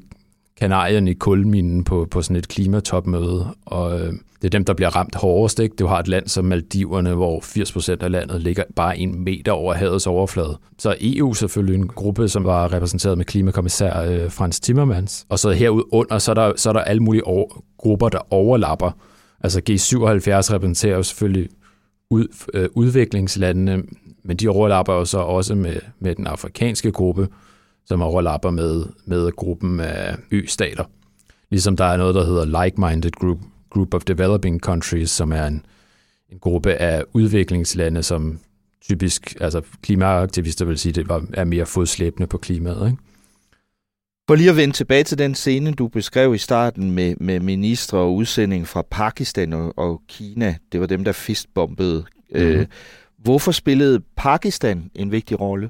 kanarierne 0.60 1.12
i 1.12 1.14
kulminen 1.14 1.84
på, 1.84 2.08
på 2.12 2.22
sådan 2.22 2.36
et 2.36 2.48
klimatopmøde, 2.48 3.48
og 3.66 4.00
øh, 4.00 4.14
det 4.42 4.46
er 4.48 4.50
dem, 4.50 4.66
der 4.66 4.74
bliver 4.74 4.96
ramt 4.96 5.16
hårdest. 5.16 5.60
Ikke? 5.60 5.76
Du 5.76 5.86
har 5.88 6.00
et 6.00 6.08
land 6.08 6.28
som 6.28 6.46
Maldiverne, 6.46 7.14
hvor 7.14 7.40
80% 7.40 8.04
af 8.04 8.12
landet 8.12 8.42
ligger 8.42 8.64
bare 8.76 8.98
en 8.98 9.24
meter 9.24 9.52
over 9.52 9.74
havets 9.74 10.08
overflade. 10.08 10.58
Så 10.80 10.96
EU 11.02 11.34
selvfølgelig 11.34 11.76
en 11.76 11.88
gruppe, 11.88 12.28
som 12.28 12.44
var 12.44 12.74
repræsenteret 12.74 13.18
med 13.18 13.26
klimakommissær 13.26 14.02
øh, 14.02 14.32
Frans 14.32 14.60
Timmermans. 14.60 15.26
Og 15.30 15.40
så 15.40 15.52
herunder, 15.52 16.18
så 16.20 16.32
er 16.32 16.36
der, 16.36 16.54
så 16.56 16.70
er 16.70 16.74
der 16.74 16.80
alle 16.80 17.04
mulige 17.04 17.28
over, 17.28 17.64
grupper, 17.78 18.10
der 18.10 18.34
overlapper. 18.34 18.92
Altså 19.44 19.62
G77 19.70 20.54
repræsenterer 20.54 20.96
jo 20.96 21.04
selvfølgelig 21.04 21.50
ud, 22.10 22.28
øh, 22.54 22.70
udviklingslandene, 22.74 23.84
men 24.24 24.38
de 24.38 24.48
overlapper 24.48 24.94
jo 24.94 25.06
så 25.06 25.18
også 25.18 25.56
med, 25.56 25.80
med 26.00 26.16
den 26.16 26.28
afrikanske 26.28 26.92
gruppe, 26.92 27.28
som 27.86 28.02
overlapper 28.02 28.50
med, 28.50 28.86
med 29.06 29.32
gruppen 29.32 29.80
af 29.80 30.16
ø-stater. 30.32 30.84
Ligesom 31.50 31.78
der 31.78 31.86
er 31.86 31.98
noget, 31.98 32.16
der 32.16 32.26
hedder 32.26 32.46
Like-Minded 32.46 33.12
Group, 33.12 33.40
Group 33.70 33.94
of 33.94 34.04
Developing 34.04 34.60
Countries, 34.60 35.10
som 35.10 35.32
er 35.32 35.46
en, 35.46 35.66
en 36.32 36.40
gruppe 36.40 36.74
af 36.74 37.04
udviklingslande, 37.14 38.04
som 38.04 38.40
typisk, 38.82 39.38
altså 39.42 39.62
klimaaktivister 39.82 40.66
vil 40.66 40.78
sige, 40.78 40.94
det 40.94 41.10
var, 41.10 41.26
er 41.34 41.44
mere 41.44 41.66
fodslæbende 41.66 42.28
på 42.28 42.38
klimaet. 42.38 42.90
Ikke? 42.92 43.04
For 44.28 44.36
lige 44.36 44.50
at 44.50 44.56
vende 44.56 44.74
tilbage 44.74 45.04
til 45.04 45.18
den 45.18 45.36
scene, 45.36 45.72
du 45.72 45.88
beskrev 45.88 46.36
i 46.36 46.38
starten 46.38 46.92
med, 46.92 47.16
med 47.20 47.40
ministre 47.40 47.98
og 47.98 48.16
udsending 48.16 48.68
fra 48.68 48.82
Pakistan 48.92 49.54
og, 49.54 49.74
og 49.78 50.02
Kina. 50.08 50.56
Det 50.72 50.80
var 50.80 50.86
dem, 50.86 51.04
der 51.04 51.12
fistbombede. 51.12 52.06
Mm-hmm. 52.30 52.48
Øh, 52.48 52.66
hvorfor 53.18 53.52
spillede 53.52 54.02
Pakistan 54.18 54.92
en 54.96 55.12
vigtig 55.12 55.40
rolle? 55.40 55.70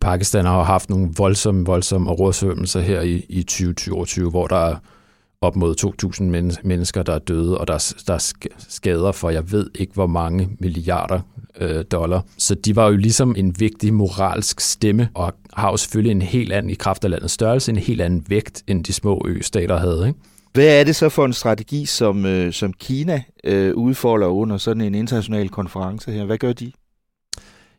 Pakistan 0.00 0.44
har 0.44 0.62
haft 0.62 0.90
nogle 0.90 1.10
voldsomme, 1.16 1.66
voldsomme 1.66 2.10
oversvømmelser 2.10 2.80
her 2.80 3.00
i, 3.00 3.26
i 3.28 3.42
2022, 3.42 4.30
hvor 4.30 4.46
der 4.46 4.56
er 4.56 4.76
op 5.44 5.56
mod 5.56 5.74
2.000 6.54 6.66
mennesker, 6.68 7.02
der 7.02 7.12
er 7.12 7.18
døde, 7.18 7.58
og 7.58 7.68
der 7.68 7.74
er, 7.74 7.94
der 8.06 8.14
er 8.14 8.32
skader 8.68 9.12
for, 9.12 9.30
jeg 9.30 9.52
ved 9.52 9.70
ikke, 9.74 9.94
hvor 9.94 10.06
mange 10.06 10.48
milliarder 10.60 11.20
øh, 11.60 11.84
dollar. 11.90 12.24
Så 12.38 12.54
de 12.54 12.76
var 12.76 12.88
jo 12.88 12.96
ligesom 12.96 13.34
en 13.38 13.54
vigtig 13.58 13.94
moralsk 13.94 14.60
stemme, 14.60 15.08
og 15.14 15.32
har 15.52 15.70
jo 15.70 15.76
selvfølgelig 15.76 16.10
en 16.10 16.22
helt 16.22 16.52
anden, 16.52 16.70
i 16.70 16.74
kraft 16.74 17.04
af 17.04 17.10
landets 17.10 17.32
størrelse, 17.32 17.70
en 17.72 17.78
helt 17.78 18.00
anden 18.00 18.24
vægt, 18.28 18.62
end 18.66 18.84
de 18.84 18.92
små 18.92 19.22
ø-stater 19.26 19.76
havde. 19.76 20.08
Ikke? 20.08 20.18
Hvad 20.52 20.80
er 20.80 20.84
det 20.84 20.96
så 20.96 21.08
for 21.08 21.24
en 21.24 21.32
strategi, 21.32 21.86
som, 21.86 22.26
øh, 22.26 22.52
som 22.52 22.72
Kina 22.72 23.22
øh, 23.44 23.74
udfolder 23.74 24.26
under 24.26 24.56
sådan 24.56 24.82
en 24.82 24.94
international 24.94 25.48
konference 25.48 26.12
her? 26.12 26.24
Hvad 26.24 26.38
gør 26.38 26.52
de? 26.52 26.72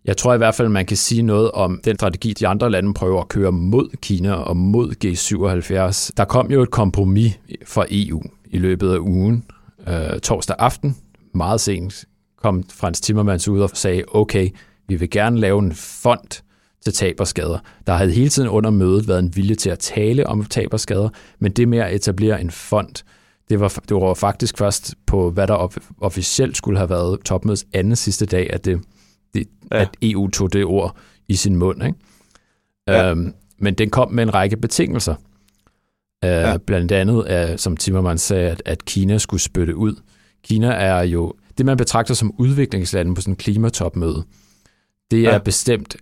Jeg 0.05 0.17
tror 0.17 0.33
i 0.33 0.37
hvert 0.37 0.55
fald, 0.55 0.69
man 0.69 0.85
kan 0.85 0.97
sige 0.97 1.21
noget 1.21 1.51
om 1.51 1.79
den 1.85 1.95
strategi, 1.95 2.33
de 2.33 2.47
andre 2.47 2.71
lande 2.71 2.93
prøver 2.93 3.21
at 3.21 3.27
køre 3.27 3.51
mod 3.51 3.89
Kina 4.01 4.33
og 4.33 4.57
mod 4.57 4.93
G77. 5.05 6.09
Der 6.17 6.25
kom 6.25 6.51
jo 6.51 6.61
et 6.61 6.71
kompromis 6.71 7.39
fra 7.65 7.85
EU 7.91 8.21
i 8.45 8.57
løbet 8.57 8.93
af 8.93 8.97
ugen, 8.97 9.45
øh, 9.87 10.19
torsdag 10.19 10.55
aften, 10.59 10.97
meget 11.33 11.61
sent, 11.61 12.05
kom 12.37 12.63
Frans 12.73 13.01
Timmermans 13.01 13.47
ud 13.47 13.59
og 13.59 13.69
sagde, 13.73 14.03
okay, 14.07 14.49
vi 14.87 14.95
vil 14.95 15.09
gerne 15.09 15.39
lave 15.39 15.59
en 15.59 15.73
fond 15.75 16.43
til 16.83 16.93
taberskader. 16.93 17.59
Der 17.87 17.93
havde 17.93 18.11
hele 18.11 18.29
tiden 18.29 18.49
under 18.49 18.69
mødet 18.69 19.07
været 19.07 19.19
en 19.19 19.35
vilje 19.35 19.55
til 19.55 19.69
at 19.69 19.79
tale 19.79 20.27
om 20.27 20.45
taberskader, 20.45 21.09
men 21.39 21.51
det 21.51 21.67
med 21.67 21.79
at 21.79 21.95
etablere 21.95 22.41
en 22.41 22.51
fond, 22.51 23.03
det 23.49 23.59
var, 23.59 23.79
det 23.89 23.97
var 23.97 24.13
faktisk 24.13 24.57
først 24.57 24.95
på, 25.05 25.29
hvad 25.29 25.47
der 25.47 25.71
officielt 26.01 26.57
skulle 26.57 26.77
have 26.77 26.89
været 26.89 27.19
topmødets 27.25 27.65
anden 27.73 27.95
sidste 27.95 28.25
dag, 28.25 28.53
at, 28.53 28.65
det, 28.65 28.81
det, 29.35 29.47
ja. 29.71 29.81
at 29.81 29.89
EU 30.01 30.29
tog 30.29 30.53
det 30.53 30.65
ord 30.65 30.97
i 31.27 31.35
sin 31.35 31.55
mund. 31.55 31.83
Ikke? 31.83 31.97
Ja. 32.87 33.11
Øhm, 33.11 33.33
men 33.59 33.73
den 33.73 33.89
kom 33.89 34.11
med 34.11 34.23
en 34.23 34.33
række 34.33 34.57
betingelser. 34.57 35.15
Øh, 36.25 36.29
ja. 36.29 36.57
Blandt 36.57 36.91
andet, 36.91 37.49
uh, 37.51 37.57
som 37.57 37.77
Timmermans 37.77 38.21
sagde, 38.21 38.49
at, 38.49 38.61
at 38.65 38.85
Kina 38.85 39.17
skulle 39.17 39.41
spytte 39.41 39.75
ud. 39.75 39.95
Kina 40.43 40.67
er 40.67 41.03
jo 41.03 41.33
det, 41.57 41.65
man 41.65 41.77
betragter 41.77 42.13
som 42.13 42.33
udviklingslande 42.37 43.15
på 43.15 43.21
sådan 43.21 43.31
en 43.31 43.35
klimatopmøde, 43.35 44.23
det 45.11 45.19
er 45.19 45.31
ja. 45.31 45.37
bestemt 45.37 45.95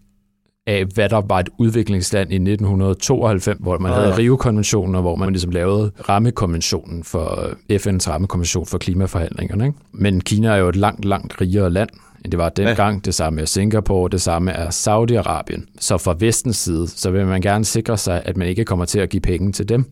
af, 0.67 0.85
hvad 0.85 1.09
der 1.09 1.21
var 1.21 1.39
et 1.39 1.49
udviklingsland 1.57 2.31
i 2.31 2.35
1992, 2.35 3.57
hvor 3.59 3.77
man 3.77 3.91
ja, 3.91 3.99
havde 3.99 4.17
Rio-konventionen, 4.17 4.95
og 4.95 5.01
hvor 5.01 5.15
man 5.15 5.29
ligesom 5.29 5.51
lavede 5.51 5.91
rammekonventionen 6.09 7.03
for 7.03 7.49
FN's 7.71 8.09
rammekonvention 8.09 8.65
for 8.65 8.77
klimaforhandlingerne. 8.77 9.65
Ikke? 9.65 9.77
Men 9.91 10.21
Kina 10.21 10.47
er 10.47 10.55
jo 10.55 10.69
et 10.69 10.75
langt, 10.75 11.05
langt 11.05 11.41
rigere 11.41 11.69
land, 11.69 11.89
end 12.23 12.31
det 12.31 12.37
var 12.37 12.49
dengang. 12.49 12.95
Ja. 12.95 13.01
Det 13.05 13.15
samme 13.15 13.41
er 13.41 13.45
Singapore, 13.45 14.09
det 14.09 14.21
samme 14.21 14.51
er 14.51 14.69
Saudi-Arabien. 14.69 15.75
Så 15.79 15.97
fra 15.97 16.15
vestens 16.19 16.57
side, 16.57 16.87
så 16.87 17.11
vil 17.11 17.25
man 17.25 17.41
gerne 17.41 17.65
sikre 17.65 17.97
sig, 17.97 18.21
at 18.25 18.37
man 18.37 18.47
ikke 18.47 18.65
kommer 18.65 18.85
til 18.85 18.99
at 18.99 19.09
give 19.09 19.21
penge 19.21 19.51
til 19.51 19.69
dem. 19.69 19.85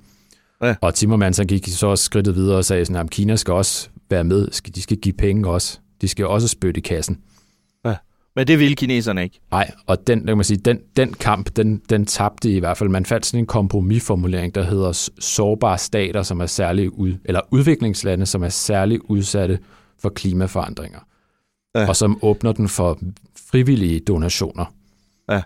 Ja. 0.63 0.75
Og 0.81 0.93
Timmermans 0.93 1.38
han 1.38 1.47
gik 1.47 1.67
så 1.67 1.88
også 1.88 2.03
skridtet 2.03 2.35
videre 2.35 2.57
og 2.57 2.65
sagde, 2.65 2.85
sådan, 2.85 3.05
at 3.05 3.09
Kina 3.09 3.35
skal 3.35 3.53
også 3.53 3.89
være 4.09 4.23
med. 4.23 4.71
De 4.75 4.81
skal 4.81 4.97
give 4.97 5.13
penge 5.13 5.50
også. 5.50 5.79
De 6.01 6.07
skal 6.07 6.27
også 6.27 6.47
spytte 6.47 6.77
i 6.77 6.81
kassen. 6.81 7.17
Ja. 7.85 7.95
Men 8.35 8.47
det 8.47 8.59
ville 8.59 8.75
kineserne 8.75 9.23
ikke. 9.23 9.39
Nej, 9.51 9.71
og 9.88 10.07
den, 10.07 10.25
kan 10.25 10.38
man 10.38 10.43
sige, 10.43 10.57
den, 10.57 10.79
den 10.97 11.13
kamp, 11.13 11.55
den, 11.55 11.81
den 11.89 12.05
tabte 12.05 12.51
i 12.51 12.59
hvert 12.59 12.77
fald. 12.77 12.89
Man 12.89 13.05
fandt 13.05 13.25
sådan 13.25 13.39
en 13.39 13.45
kompromisformulering, 13.45 14.55
der 14.55 14.63
hedder 14.63 15.09
sårbare 15.19 15.77
stater, 15.77 16.23
som 16.23 16.41
er 16.41 16.45
særlig 16.45 17.00
ud, 17.00 17.13
eller 17.25 17.41
udviklingslande, 17.51 18.25
som 18.25 18.43
er 18.43 18.50
særligt 18.50 19.01
udsatte 19.03 19.59
for 20.01 20.09
klimaforandringer. 20.09 21.00
Ja. 21.75 21.88
Og 21.88 21.96
som 21.96 22.20
åbner 22.22 22.51
den 22.51 22.70
for 22.70 23.00
frivillige 23.51 24.00
donationer. 24.00 24.66
Ja. 25.30 25.42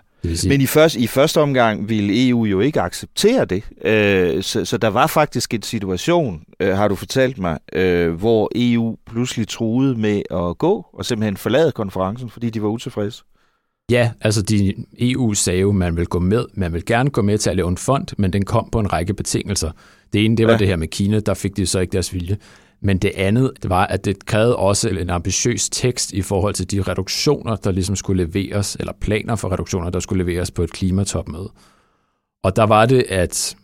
Men 0.48 0.60
i 0.60 0.66
første, 0.66 1.00
i 1.00 1.06
første 1.06 1.40
omgang 1.40 1.88
ville 1.88 2.28
EU 2.28 2.44
jo 2.44 2.60
ikke 2.60 2.80
acceptere 2.80 3.44
det. 3.44 3.62
Øh, 3.84 4.42
så, 4.42 4.64
så 4.64 4.76
der 4.78 4.88
var 4.88 5.06
faktisk 5.06 5.54
en 5.54 5.62
situation, 5.62 6.42
øh, 6.60 6.76
har 6.76 6.88
du 6.88 6.94
fortalt 6.94 7.38
mig, 7.38 7.58
øh, 7.72 8.12
hvor 8.12 8.50
EU 8.54 8.96
pludselig 9.06 9.48
truede 9.48 9.94
med 9.94 10.22
at 10.30 10.58
gå 10.58 10.86
og 10.92 11.04
simpelthen 11.04 11.36
forlade 11.36 11.72
konferencen, 11.72 12.30
fordi 12.30 12.50
de 12.50 12.62
var 12.62 12.68
utilfredse. 12.68 13.22
Ja, 13.90 14.10
altså 14.20 14.42
de, 14.42 14.74
EU 14.98 15.34
sagde 15.34 15.60
jo, 15.60 15.72
man 15.72 15.96
vil 15.96 16.06
gå 16.06 16.18
med, 16.18 16.44
man 16.54 16.72
vil 16.72 16.84
gerne 16.84 17.10
gå 17.10 17.22
med 17.22 17.38
til 17.38 17.50
at 17.50 17.56
lave 17.56 17.68
en 17.68 17.76
fond, 17.76 18.06
men 18.18 18.32
den 18.32 18.44
kom 18.44 18.68
på 18.72 18.80
en 18.80 18.92
række 18.92 19.14
betingelser. 19.14 19.70
Det 20.12 20.24
ene, 20.24 20.36
det 20.36 20.46
var 20.46 20.52
ja. 20.52 20.58
det 20.58 20.66
her 20.66 20.76
med 20.76 20.88
Kina, 20.88 21.20
der 21.20 21.34
fik 21.34 21.56
de 21.56 21.66
så 21.66 21.78
ikke 21.78 21.92
deres 21.92 22.14
vilje. 22.14 22.36
Men 22.86 22.98
det 22.98 23.12
andet 23.16 23.52
det 23.62 23.70
var, 23.70 23.86
at 23.86 24.04
det 24.04 24.26
krævede 24.26 24.56
også 24.56 24.88
en 24.88 25.10
ambitiøs 25.10 25.68
tekst 25.68 26.12
i 26.12 26.22
forhold 26.22 26.54
til 26.54 26.70
de 26.70 26.82
reduktioner, 26.82 27.56
der 27.56 27.70
ligesom 27.70 27.96
skulle 27.96 28.24
leveres, 28.24 28.76
eller 28.80 28.92
planer 29.00 29.36
for 29.36 29.52
reduktioner, 29.52 29.90
der 29.90 30.00
skulle 30.00 30.24
leveres 30.24 30.50
på 30.50 30.62
et 30.62 30.72
klimatopmøde. 30.72 31.50
Og 32.44 32.56
der 32.56 32.62
var 32.62 32.86
det, 32.86 33.04
at 33.08 33.56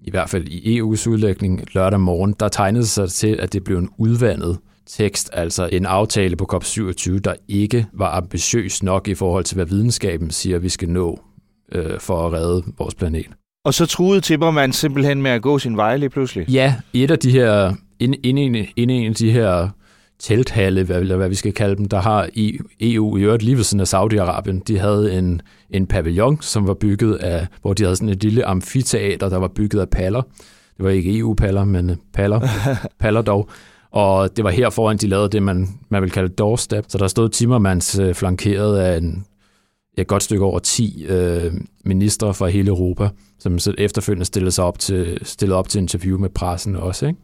i 0.00 0.10
hvert 0.10 0.30
fald 0.30 0.48
i 0.48 0.80
EU's 0.80 1.08
udlægning 1.08 1.64
lørdag 1.74 2.00
morgen, 2.00 2.34
der 2.40 2.48
tegnede 2.48 2.86
sig 2.86 3.10
til, 3.10 3.36
at 3.40 3.52
det 3.52 3.64
blev 3.64 3.78
en 3.78 3.88
udvandet 3.98 4.58
tekst, 4.86 5.30
altså 5.32 5.68
en 5.72 5.86
aftale 5.86 6.36
på 6.36 6.48
COP27, 6.52 7.18
der 7.18 7.34
ikke 7.48 7.86
var 7.92 8.16
ambitiøs 8.16 8.82
nok 8.82 9.08
i 9.08 9.14
forhold 9.14 9.44
til, 9.44 9.54
hvad 9.54 9.66
videnskaben 9.66 10.30
siger, 10.30 10.58
vi 10.58 10.68
skal 10.68 10.88
nå 10.88 11.20
øh, 11.72 12.00
for 12.00 12.26
at 12.26 12.32
redde 12.32 12.62
vores 12.78 12.94
planet. 12.94 13.30
Og 13.64 13.74
så 13.74 13.86
truede 13.86 14.20
Timmermans 14.20 14.76
simpelthen 14.76 15.22
med 15.22 15.30
at 15.30 15.42
gå 15.42 15.58
sin 15.58 15.76
vej 15.76 15.96
lige 15.96 16.10
pludselig? 16.10 16.48
Ja, 16.48 16.74
et 16.92 17.10
af 17.10 17.18
de 17.18 17.30
her 17.30 17.74
inde, 18.00 18.16
inde, 18.16 18.66
inde 18.76 18.94
i 18.94 18.98
en 18.98 19.10
af 19.10 19.14
de 19.14 19.32
her 19.32 19.68
telthalle, 20.18 20.84
hvad, 20.84 21.00
eller 21.00 21.16
hvad 21.16 21.28
vi 21.28 21.34
skal 21.34 21.52
kalde 21.52 21.76
dem, 21.76 21.88
der 21.88 22.00
har 22.00 22.28
i 22.34 22.58
EU 22.80 23.16
i 23.16 23.22
øvrigt 23.22 23.42
lige 23.42 23.56
ved 23.56 23.64
siden 23.64 23.80
af 23.80 23.94
Saudi-Arabien, 23.94 24.62
de 24.66 24.78
havde 24.78 25.18
en, 25.18 25.42
en 25.70 25.86
pavillon, 25.86 26.40
som 26.40 26.66
var 26.66 26.74
bygget 26.74 27.14
af, 27.14 27.46
hvor 27.62 27.74
de 27.74 27.82
havde 27.82 27.96
sådan 27.96 28.08
et 28.08 28.22
lille 28.22 28.44
amfiteater, 28.44 29.28
der 29.28 29.36
var 29.36 29.48
bygget 29.48 29.80
af 29.80 29.88
paller. 29.88 30.22
Det 30.76 30.84
var 30.84 30.90
ikke 30.90 31.18
EU-paller, 31.18 31.64
men 31.64 31.96
paller, 32.12 32.40
paller 33.00 33.22
dog. 33.22 33.50
Og 33.90 34.36
det 34.36 34.44
var 34.44 34.50
her 34.50 34.70
foran, 34.70 34.96
de 34.96 35.06
lavede 35.06 35.28
det, 35.28 35.42
man, 35.42 35.68
man 35.88 36.02
vil 36.02 36.10
kalde 36.10 36.28
doorstep. 36.28 36.84
Så 36.88 36.98
der 36.98 37.08
stod 37.08 37.28
Timmermans 37.28 37.98
øh, 37.98 38.14
flankeret 38.14 38.78
af 38.78 38.96
en, 38.96 39.24
et 39.98 40.06
godt 40.06 40.22
stykke 40.22 40.44
over 40.44 40.58
10 40.58 41.04
øh, 41.08 41.52
ministre 41.84 42.34
fra 42.34 42.46
hele 42.46 42.68
Europa, 42.68 43.08
som 43.38 43.58
så 43.58 43.74
efterfølgende 43.78 44.24
stillede 44.24 44.50
sig 44.50 44.64
op 44.64 44.78
til, 44.78 45.18
stillede 45.22 45.58
op 45.58 45.68
til 45.68 45.78
interview 45.78 46.18
med 46.18 46.28
pressen 46.28 46.76
også. 46.76 47.06
Ikke? 47.06 47.18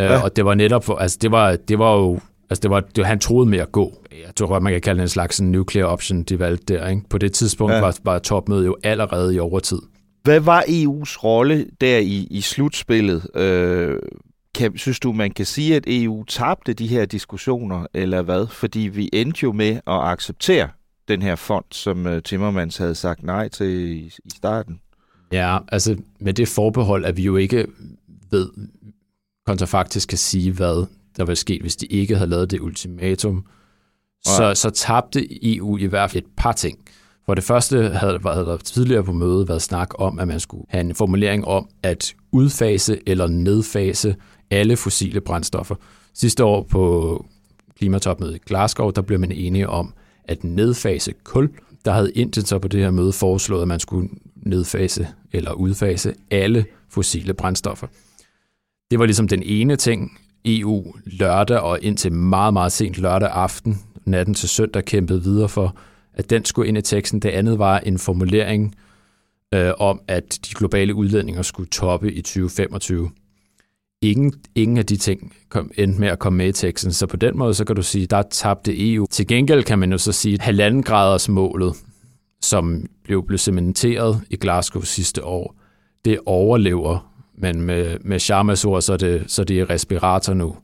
Øh, 0.00 0.24
og 0.24 0.36
det 0.36 0.44
var 0.44 0.54
netop, 0.54 0.84
for, 0.84 0.94
altså 0.94 1.18
det 1.22 1.30
var, 1.30 1.56
det 1.56 1.78
var 1.78 1.96
jo, 1.96 2.20
altså 2.50 2.62
det 2.62 2.70
var, 2.70 2.80
det, 2.80 3.06
han 3.06 3.18
troede 3.18 3.50
med 3.50 3.58
at 3.58 3.72
gå. 3.72 4.04
Jeg 4.26 4.34
tror 4.36 4.46
godt, 4.46 4.62
man 4.62 4.72
kan 4.72 4.80
kalde 4.80 4.98
det 4.98 5.02
en 5.02 5.08
slags 5.08 5.40
en 5.40 5.52
nuclear 5.52 5.86
option, 5.86 6.22
de 6.22 6.38
valgte 6.38 6.74
der. 6.74 6.88
Ikke? 6.88 7.02
På 7.10 7.18
det 7.18 7.32
tidspunkt 7.32 7.74
ja. 7.74 7.80
var, 7.80 7.98
var 8.04 8.18
topmødet 8.18 8.66
jo 8.66 8.76
allerede 8.84 9.34
i 9.34 9.38
overtid. 9.38 9.78
Hvad 10.22 10.40
var 10.40 10.62
EU's 10.62 11.24
rolle 11.24 11.66
der 11.80 11.98
i, 11.98 12.26
i 12.30 12.40
slutspillet? 12.40 13.36
Øh, 13.36 13.98
kan, 14.54 14.78
synes 14.78 15.00
du, 15.00 15.12
man 15.12 15.30
kan 15.30 15.46
sige, 15.46 15.76
at 15.76 15.84
EU 15.86 16.24
tabte 16.24 16.72
de 16.72 16.86
her 16.86 17.04
diskussioner, 17.04 17.86
eller 17.94 18.22
hvad? 18.22 18.46
Fordi 18.46 18.80
vi 18.80 19.10
endte 19.12 19.40
jo 19.42 19.52
med 19.52 19.70
at 19.70 19.80
acceptere 19.86 20.68
den 21.08 21.22
her 21.22 21.36
fond, 21.36 21.64
som 21.70 22.06
uh, 22.06 22.18
Timmermans 22.24 22.76
havde 22.76 22.94
sagt 22.94 23.22
nej 23.22 23.48
til 23.48 23.66
i, 23.66 24.12
i 24.24 24.30
starten. 24.36 24.80
Ja, 25.32 25.58
altså 25.68 25.96
med 26.20 26.32
det 26.32 26.48
forbehold, 26.48 27.04
at 27.04 27.16
vi 27.16 27.22
jo 27.22 27.36
ikke 27.36 27.66
ved, 28.30 28.48
kontrafaktisk 29.46 30.08
kan 30.08 30.18
sige, 30.18 30.52
hvad 30.52 30.86
der 31.16 31.24
ville 31.24 31.36
ske, 31.36 31.58
hvis 31.60 31.76
de 31.76 31.86
ikke 31.86 32.16
havde 32.16 32.30
lavet 32.30 32.50
det 32.50 32.60
ultimatum, 32.60 33.44
så, 34.24 34.54
så 34.54 34.70
tabte 34.70 35.54
EU 35.54 35.76
i 35.76 35.86
hvert 35.86 36.10
fald 36.10 36.24
et 36.24 36.30
par 36.36 36.52
ting. 36.52 36.78
For 37.26 37.34
det 37.34 37.44
første 37.44 37.88
havde, 37.88 38.18
havde 38.24 38.46
der 38.46 38.56
tidligere 38.56 39.04
på 39.04 39.12
mødet 39.12 39.48
været 39.48 39.62
snak 39.62 39.88
om, 39.94 40.18
at 40.18 40.28
man 40.28 40.40
skulle 40.40 40.64
have 40.68 40.80
en 40.80 40.94
formulering 40.94 41.44
om 41.44 41.68
at 41.82 42.14
udfase 42.32 43.00
eller 43.06 43.26
nedfase 43.26 44.16
alle 44.50 44.76
fossile 44.76 45.20
brændstoffer. 45.20 45.74
Sidste 46.14 46.44
år 46.44 46.62
på 46.62 47.24
klimatopmødet 47.78 48.34
i 48.34 48.38
Glasgow, 48.46 48.90
der 48.90 49.02
blev 49.02 49.20
man 49.20 49.32
enige 49.32 49.68
om 49.68 49.94
at 50.24 50.44
nedfase 50.44 51.12
kul. 51.24 51.50
Der 51.84 51.92
havde 51.92 52.12
Indien 52.12 52.46
så 52.46 52.58
på 52.58 52.68
det 52.68 52.80
her 52.80 52.90
møde 52.90 53.12
foreslået, 53.12 53.62
at 53.62 53.68
man 53.68 53.80
skulle 53.80 54.08
nedfase 54.36 55.08
eller 55.32 55.52
udfase 55.52 56.14
alle 56.30 56.64
fossile 56.88 57.34
brændstoffer. 57.34 57.86
Det 58.92 58.98
var 58.98 59.06
ligesom 59.06 59.28
den 59.28 59.42
ene 59.42 59.76
ting, 59.76 60.18
EU 60.44 60.94
lørdag 61.04 61.60
og 61.60 61.78
indtil 61.82 62.12
meget, 62.12 62.52
meget 62.52 62.72
sent 62.72 62.98
lørdag 62.98 63.28
aften 63.32 63.80
natten 64.04 64.34
til 64.34 64.48
søndag 64.48 64.84
kæmpede 64.84 65.22
videre 65.22 65.48
for, 65.48 65.76
at 66.14 66.30
den 66.30 66.44
skulle 66.44 66.68
ind 66.68 66.78
i 66.78 66.82
teksten. 66.82 67.20
Det 67.20 67.28
andet 67.28 67.58
var 67.58 67.78
en 67.78 67.98
formulering 67.98 68.74
øh, 69.54 69.72
om, 69.78 70.00
at 70.08 70.38
de 70.48 70.54
globale 70.54 70.94
udledninger 70.94 71.42
skulle 71.42 71.68
toppe 71.68 72.12
i 72.12 72.22
2025. 72.22 73.10
Ingen, 74.02 74.32
ingen 74.54 74.76
af 74.76 74.86
de 74.86 74.96
ting 74.96 75.32
kom, 75.48 75.70
endte 75.76 76.00
med 76.00 76.08
at 76.08 76.18
komme 76.18 76.36
med 76.36 76.48
i 76.48 76.52
teksten, 76.52 76.92
så 76.92 77.06
på 77.06 77.16
den 77.16 77.38
måde, 77.38 77.54
så 77.54 77.64
kan 77.64 77.76
du 77.76 77.82
sige, 77.82 78.06
der 78.06 78.22
tabte 78.22 78.92
EU. 78.92 79.06
Til 79.10 79.26
gengæld 79.26 79.62
kan 79.62 79.78
man 79.78 79.92
jo 79.92 79.98
så 79.98 80.12
sige, 80.12 80.34
at 80.34 80.40
halvanden 80.40 80.82
graders 80.82 81.28
målet, 81.28 81.74
som 82.40 82.86
blev, 83.04 83.26
blev 83.26 83.38
cementeret 83.38 84.20
i 84.30 84.36
Glasgow 84.36 84.82
sidste 84.82 85.24
år, 85.24 85.54
det 86.04 86.18
overlever, 86.26 87.11
men 87.38 87.60
med, 87.62 87.96
med 88.00 88.18
Sharmas 88.18 88.64
ord, 88.64 88.82
så 88.82 88.92
er 88.92 88.96
det, 88.96 89.24
så 89.26 89.44
det 89.44 89.60
er 89.60 89.70
respirator 89.70 90.34
nu. 90.34 90.56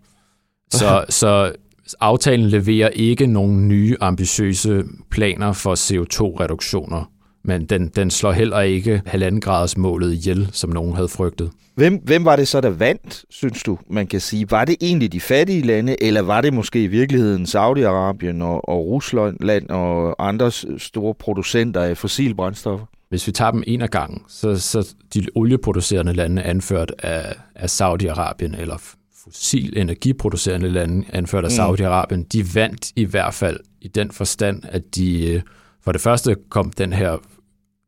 Så, 0.71 1.05
så 1.21 1.53
aftalen 2.01 2.47
leverer 2.47 2.89
ikke 2.89 3.27
nogen 3.27 3.69
nye 3.69 3.97
ambitiøse 4.01 4.85
planer 5.11 5.53
for 5.53 5.75
CO2-reduktioner, 5.75 7.11
men 7.45 7.67
den, 7.67 7.89
den 7.89 8.11
slår 8.11 8.33
heller 8.33 8.61
ikke 8.61 9.03
halvanden 9.07 9.69
målet 9.77 10.13
ihjel, 10.13 10.49
som 10.53 10.71
nogen 10.71 10.95
havde 10.95 11.09
frygtet. 11.09 11.51
Hvem, 11.75 12.01
hvem 12.05 12.25
var 12.25 12.37
det 12.37 12.49
så, 12.49 12.61
der 12.61 12.71
vandt, 12.71 13.25
synes 13.31 13.63
du, 13.63 13.79
man 13.91 14.07
kan 14.07 14.21
sige? 14.21 14.51
Var 14.51 14.65
det 14.65 14.77
egentlig 14.81 15.13
de 15.13 15.21
fattige 15.21 15.63
lande, 15.63 16.03
eller 16.03 16.23
var 16.23 16.41
det 16.41 16.55
måske 16.55 16.85
i 16.85 16.87
virkeligheden 16.87 17.45
Saudi-Arabien 17.45 18.43
og, 18.43 18.69
og 18.69 18.87
Rusland 18.87 19.71
og 19.71 20.29
andre 20.29 20.51
store 20.79 21.15
producenter 21.15 21.81
af 21.81 21.97
fossilbrændstoffer? 21.97 22.87
Hvis 23.09 23.27
vi 23.27 23.33
tager 23.33 23.51
dem 23.51 23.63
en 23.67 23.83
af 23.83 23.91
gangen, 23.91 24.23
så, 24.29 24.59
så 24.59 24.95
de 25.15 25.27
olieproducerende 25.35 26.13
lande 26.13 26.43
anført 26.43 26.93
af, 26.99 27.37
af 27.55 27.67
Saudi-Arabien, 27.81 28.61
eller 28.61 28.77
fossil 29.25 29.79
energiproducerende 29.79 30.69
lande 30.69 31.07
anført 31.13 31.45
af 31.45 31.51
mm. 31.51 31.65
Saudi-Arabien, 31.65 32.27
de 32.33 32.55
vandt 32.55 32.93
i 32.97 33.05
hvert 33.05 33.35
fald 33.35 33.61
i 33.81 33.89
den 33.89 34.11
forstand, 34.11 34.63
at 34.69 34.95
de 34.95 35.33
øh, 35.33 35.43
for 35.85 35.93
det 35.93 36.01
første 36.01 36.37
kom 36.49 36.71
den 36.71 36.93
her 36.93 37.17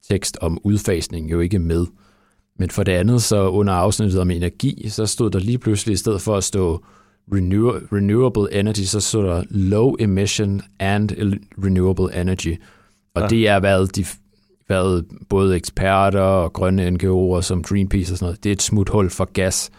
tekst 0.08 0.38
om 0.40 0.58
udfasning 0.64 1.30
jo 1.30 1.40
ikke 1.40 1.58
med. 1.58 1.86
Men 2.58 2.70
for 2.70 2.82
det 2.82 2.92
andet, 2.92 3.22
så 3.22 3.48
under 3.48 3.72
afsnittet 3.72 4.20
om 4.20 4.30
energi, 4.30 4.88
så 4.88 5.06
stod 5.06 5.30
der 5.30 5.38
lige 5.38 5.58
pludselig, 5.58 5.92
i 5.92 5.96
stedet 5.96 6.22
for 6.22 6.36
at 6.36 6.44
stå 6.44 6.84
renewable 7.32 8.60
energy, 8.60 8.84
så 8.84 9.00
stod 9.00 9.24
der 9.24 9.44
low 9.50 9.94
emission 9.98 10.62
and 10.78 11.10
renewable 11.64 12.20
energy. 12.20 12.56
Og 13.14 13.22
ja. 13.22 13.28
det 13.28 13.48
er, 13.48 13.60
hvad 13.60 13.86
de 13.86 14.04
hvad 14.70 15.02
både 15.28 15.56
eksperter 15.56 16.20
og 16.20 16.52
grønne 16.52 16.88
NGO'er 16.88 17.42
som 17.42 17.62
Greenpeace 17.62 18.12
og 18.12 18.18
sådan 18.18 18.26
noget, 18.26 18.44
det 18.44 18.50
er 18.50 18.52
et 18.52 18.62
smuthul 18.62 19.10
for 19.10 19.24
gas. 19.32 19.70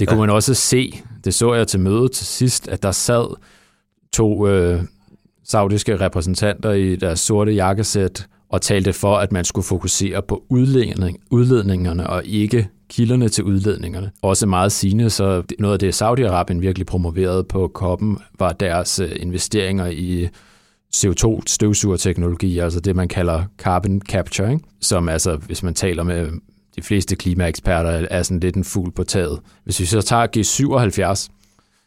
Det 0.00 0.08
kunne 0.08 0.20
ja. 0.20 0.26
man 0.26 0.34
også 0.34 0.54
se, 0.54 1.00
det 1.24 1.34
så 1.34 1.54
jeg 1.54 1.68
til 1.68 1.80
mødet 1.80 2.12
til 2.12 2.26
sidst, 2.26 2.68
at 2.68 2.82
der 2.82 2.90
sad 2.90 3.36
to 4.12 4.48
øh, 4.48 4.80
saudiske 5.44 6.00
repræsentanter 6.00 6.72
i 6.72 6.96
deres 6.96 7.20
sorte 7.20 7.52
jakkesæt 7.52 8.26
og 8.48 8.62
talte 8.62 8.92
for, 8.92 9.16
at 9.16 9.32
man 9.32 9.44
skulle 9.44 9.64
fokusere 9.64 10.22
på 10.22 10.44
udledning, 10.48 11.18
udledningerne 11.30 12.10
og 12.10 12.24
ikke 12.24 12.68
kilderne 12.88 13.28
til 13.28 13.44
udledningerne. 13.44 14.10
Også 14.22 14.46
meget 14.46 14.72
sigende, 14.72 15.10
så 15.10 15.42
noget 15.58 15.72
af 15.72 15.78
det 15.78 16.02
Saudi-Arabien 16.02 16.58
virkelig 16.60 16.86
promoverede 16.86 17.44
på 17.44 17.68
koppen, 17.68 18.18
var 18.38 18.52
deres 18.52 18.98
øh, 18.98 19.10
investeringer 19.16 19.86
i 19.86 20.28
CO2-støvsugerteknologi, 20.94 22.58
altså 22.58 22.80
det, 22.80 22.96
man 22.96 23.08
kalder 23.08 23.44
carbon 23.58 24.00
capture, 24.00 24.52
ikke? 24.52 24.64
som 24.80 25.08
altså, 25.08 25.36
hvis 25.36 25.62
man 25.62 25.74
taler 25.74 26.02
med 26.02 26.28
de 26.76 26.82
fleste 26.82 27.16
klimaeksperter, 27.16 28.06
er 28.10 28.22
sådan 28.22 28.40
lidt 28.40 28.56
en 28.56 28.64
fugl 28.64 28.92
på 28.92 29.04
taget. 29.04 29.40
Hvis 29.64 29.80
vi 29.80 29.86
så 29.86 30.02
tager 30.02 30.26
G77, 30.36 31.30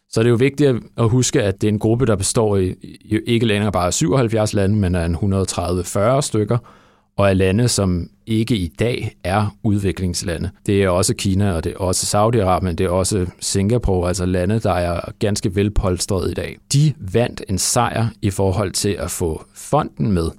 så 0.09 0.19
er 0.19 0.23
det 0.23 0.29
jo 0.29 0.35
vigtigt 0.35 0.75
at 0.97 1.09
huske, 1.09 1.43
at 1.43 1.61
det 1.61 1.67
er 1.67 1.71
en 1.71 1.79
gruppe, 1.79 2.05
der 2.05 2.15
består 2.15 2.57
i, 2.57 2.75
ikke 3.27 3.45
længere 3.45 3.71
bare 3.71 3.87
af 3.87 3.93
77 3.93 4.53
lande, 4.53 4.75
men 4.75 4.95
af 4.95 5.07
130-40 5.07 6.21
stykker, 6.21 6.57
og 7.17 7.29
af 7.29 7.37
lande, 7.37 7.67
som 7.67 8.09
ikke 8.25 8.55
i 8.57 8.67
dag 8.67 9.15
er 9.23 9.55
udviklingslande. 9.63 10.49
Det 10.65 10.83
er 10.83 10.89
også 10.89 11.15
Kina, 11.15 11.51
og 11.51 11.63
det 11.63 11.71
er 11.71 11.77
også 11.77 12.17
Saudi-Arabien, 12.17 12.73
det 12.73 12.81
er 12.81 12.89
også 12.89 13.25
Singapore, 13.39 14.07
altså 14.07 14.25
lande, 14.25 14.59
der 14.59 14.73
er 14.73 14.99
ganske 15.19 15.55
velpolstrede 15.55 16.31
i 16.31 16.33
dag. 16.33 16.57
De 16.73 16.93
vandt 16.99 17.43
en 17.49 17.57
sejr 17.57 18.07
i 18.21 18.29
forhold 18.29 18.71
til 18.71 18.89
at 18.89 19.11
få 19.11 19.45
fonden 19.55 20.11
med. 20.11 20.31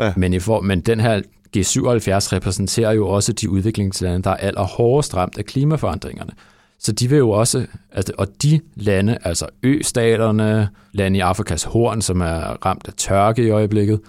Ja. 0.00 0.12
Men, 0.16 0.34
i 0.34 0.38
for, 0.38 0.60
men 0.60 0.80
den 0.80 1.00
her 1.00 1.20
G77 1.56 2.32
repræsenterer 2.32 2.92
jo 2.92 3.08
også 3.08 3.32
de 3.32 3.50
udviklingslande, 3.50 4.22
der 4.22 4.30
er 4.30 4.36
allerhårdest 4.36 5.16
ramt 5.16 5.38
af 5.38 5.44
klimaforandringerne. 5.44 6.32
Så 6.78 6.92
de 6.92 7.08
vil 7.08 7.18
jo 7.18 7.30
også, 7.30 7.66
altså, 7.92 8.12
og 8.18 8.28
de 8.42 8.60
lande, 8.74 9.18
altså 9.24 9.46
ø-staterne, 9.62 10.68
lande 10.92 11.18
i 11.18 11.20
Afrikas 11.20 11.64
horn, 11.64 12.02
som 12.02 12.20
er 12.20 12.66
ramt 12.66 12.88
af 12.88 12.92
tørke 12.96 13.46
i 13.46 13.50
øjeblikket, 13.50 14.00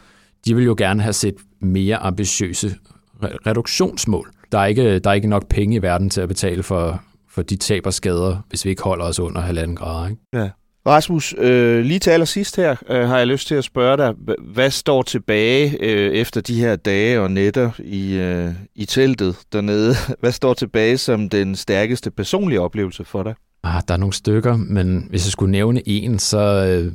de 0.45 0.55
vil 0.55 0.65
jo 0.65 0.75
gerne 0.77 1.01
have 1.01 1.13
set 1.13 1.35
mere 1.59 1.97
ambitiøse 1.97 2.75
reduktionsmål. 3.23 4.31
Der 4.51 4.59
er 4.59 4.65
ikke, 4.65 4.99
der 4.99 5.09
er 5.09 5.13
ikke 5.13 5.27
nok 5.27 5.47
penge 5.47 5.75
i 5.75 5.81
verden 5.81 6.09
til 6.09 6.21
at 6.21 6.27
betale 6.27 6.63
for, 6.63 7.01
for 7.29 7.41
de 7.41 7.55
tab 7.55 7.85
og 7.85 7.93
skader, 7.93 8.37
hvis 8.49 8.65
vi 8.65 8.69
ikke 8.69 8.83
holder 8.83 9.05
os 9.05 9.19
under 9.19 9.41
halvanden 9.41 9.75
grader. 9.75 10.07
Ikke? 10.07 10.21
Ja. 10.33 10.49
Rasmus, 10.87 11.35
øh, 11.37 11.81
lige 11.85 11.99
til 11.99 12.09
allersidst 12.09 12.55
her 12.55 12.75
øh, 12.89 13.07
har 13.07 13.17
jeg 13.17 13.27
lyst 13.27 13.47
til 13.47 13.55
at 13.55 13.63
spørge 13.63 13.97
dig, 13.97 14.13
hvad 14.53 14.71
står 14.71 15.01
tilbage 15.01 15.77
øh, 15.79 16.13
efter 16.13 16.41
de 16.41 16.59
her 16.59 16.75
dage 16.75 17.19
og 17.19 17.31
nætter 17.31 17.71
i, 17.79 18.13
øh, 18.13 18.51
i 18.75 18.85
teltet 18.85 19.35
dernede? 19.53 19.95
Hvad 20.21 20.31
står 20.31 20.53
tilbage 20.53 20.97
som 20.97 21.29
den 21.29 21.55
stærkeste 21.55 22.11
personlige 22.11 22.61
oplevelse 22.61 23.05
for 23.05 23.23
dig? 23.23 23.35
Ah, 23.63 23.81
der 23.87 23.93
er 23.93 23.97
nogle 23.97 24.13
stykker, 24.13 24.57
men 24.57 25.07
hvis 25.09 25.25
jeg 25.25 25.31
skulle 25.31 25.51
nævne 25.51 25.89
en, 25.89 26.19
så 26.19 26.39
øh, 26.39 26.93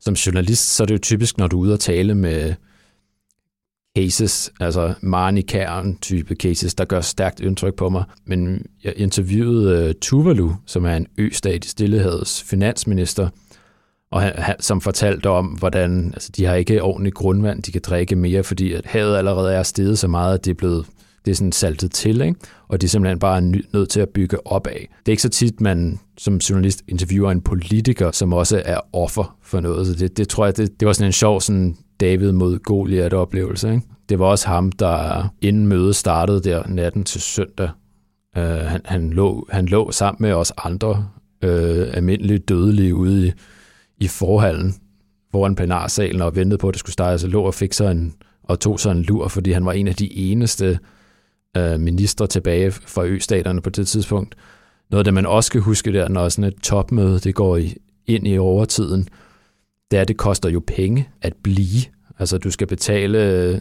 som 0.00 0.14
journalist, 0.14 0.74
så 0.74 0.82
er 0.82 0.86
det 0.86 0.94
jo 0.94 0.98
typisk, 0.98 1.38
når 1.38 1.46
du 1.46 1.56
er 1.56 1.60
ude 1.60 1.72
og 1.72 1.80
tale 1.80 2.14
med 2.14 2.54
cases, 3.96 4.52
altså 4.60 4.94
Marnikæren 5.00 5.96
type 5.96 6.34
cases, 6.34 6.74
der 6.74 6.84
gør 6.84 7.00
stærkt 7.00 7.40
indtryk 7.40 7.74
på 7.74 7.88
mig. 7.88 8.04
Men 8.24 8.66
jeg 8.84 8.92
interviewede 8.96 9.88
uh, 9.88 9.92
Tuvalu, 10.00 10.52
som 10.66 10.84
er 10.84 10.96
en 10.96 11.06
østat 11.18 11.64
i 11.64 11.68
Stillehavets 11.68 12.42
finansminister, 12.42 13.28
og 14.10 14.22
han, 14.22 14.32
han, 14.36 14.56
som 14.60 14.80
fortalte 14.80 15.30
om, 15.30 15.46
hvordan 15.46 16.10
altså, 16.14 16.30
de 16.36 16.44
har 16.44 16.54
ikke 16.54 16.82
ordentligt 16.82 17.14
grundvand, 17.14 17.62
de 17.62 17.72
kan 17.72 17.80
drikke 17.84 18.16
mere, 18.16 18.44
fordi 18.44 18.72
at 18.72 18.86
havet 18.86 19.16
allerede 19.16 19.54
er 19.54 19.62
steget 19.62 19.98
så 19.98 20.08
meget, 20.08 20.38
at 20.38 20.44
det 20.44 20.50
er 20.50 20.54
blevet 20.54 20.86
det 21.24 21.30
er 21.30 21.34
sådan 21.34 21.52
saltet 21.52 21.90
til, 21.90 22.20
ikke? 22.20 22.40
og 22.68 22.80
de 22.80 22.86
er 22.86 22.88
simpelthen 22.88 23.18
bare 23.18 23.40
nødt 23.42 23.88
til 23.88 24.00
at 24.00 24.08
bygge 24.08 24.46
op 24.46 24.66
af. 24.66 24.88
Det 24.98 25.08
er 25.08 25.12
ikke 25.12 25.22
så 25.22 25.28
tit, 25.28 25.60
man 25.60 25.98
som 26.18 26.36
journalist 26.36 26.82
interviewer 26.88 27.30
en 27.30 27.40
politiker, 27.40 28.10
som 28.10 28.32
også 28.32 28.62
er 28.64 28.80
offer 28.92 29.36
for 29.42 29.60
noget, 29.60 29.86
så 29.86 29.94
det, 29.94 30.16
det 30.16 30.28
tror 30.28 30.44
jeg, 30.44 30.56
det, 30.56 30.80
det 30.80 30.86
var 30.86 30.92
sådan 30.92 31.08
en 31.08 31.12
sjov 31.12 31.40
sådan 31.40 31.76
David 32.00 32.32
mod 32.32 32.58
Goliath-oplevelse. 32.58 33.70
Ikke? 33.70 33.82
Det 34.08 34.18
var 34.18 34.26
også 34.26 34.48
ham, 34.48 34.72
der 34.72 35.28
inden 35.40 35.66
mødet 35.66 35.96
startede 35.96 36.40
der 36.40 36.68
natten 36.68 37.04
til 37.04 37.20
søndag. 37.20 37.68
Øh, 38.36 38.42
han, 38.44 38.80
han, 38.84 39.10
lå, 39.10 39.46
han 39.50 39.66
lå 39.66 39.90
sammen 39.90 40.22
med 40.22 40.32
os 40.32 40.52
andre 40.64 41.08
øh, 41.42 41.88
almindelige 41.92 42.38
dødelige 42.38 42.94
ude 42.94 43.26
i, 43.26 43.32
i 43.98 44.08
forhallen 44.08 44.74
foran 45.32 45.54
plenarsalen 45.54 46.22
og 46.22 46.36
ventede 46.36 46.58
på, 46.58 46.68
at 46.68 46.74
det 46.74 46.78
skulle 46.78 46.92
starte. 46.92 47.18
Så 47.18 47.26
lå 47.26 47.42
og 47.42 47.54
fik 47.54 47.72
sig 47.72 47.90
en, 47.90 48.14
og 48.42 48.60
tog 48.60 48.80
sig 48.80 48.90
en 48.90 49.02
lur, 49.02 49.28
fordi 49.28 49.52
han 49.52 49.66
var 49.66 49.72
en 49.72 49.88
af 49.88 49.94
de 49.94 50.16
eneste 50.16 50.78
øh, 51.56 51.80
ministre 51.80 52.26
tilbage 52.26 52.70
fra 52.70 53.04
østaterne 53.04 53.60
på 53.60 53.70
det 53.70 53.88
tidspunkt. 53.88 54.34
Noget 54.90 55.00
af 55.00 55.04
det, 55.04 55.14
man 55.14 55.26
også 55.26 55.46
skal 55.46 55.60
huske 55.60 55.92
der, 55.92 56.08
når 56.08 56.28
sådan 56.28 56.44
et 56.44 56.62
topmøde 56.62 57.18
det 57.18 57.34
går 57.34 57.56
i, 57.56 57.74
ind 58.06 58.28
i 58.28 58.38
overtiden, 58.38 59.08
det 59.90 59.96
er, 59.96 60.00
at 60.00 60.08
det 60.08 60.16
koster 60.16 60.48
jo 60.48 60.62
penge 60.66 61.08
at 61.22 61.32
blive. 61.42 61.82
Altså, 62.18 62.38
du 62.38 62.50
skal 62.50 62.66
betale 62.66 63.18
øh, 63.18 63.60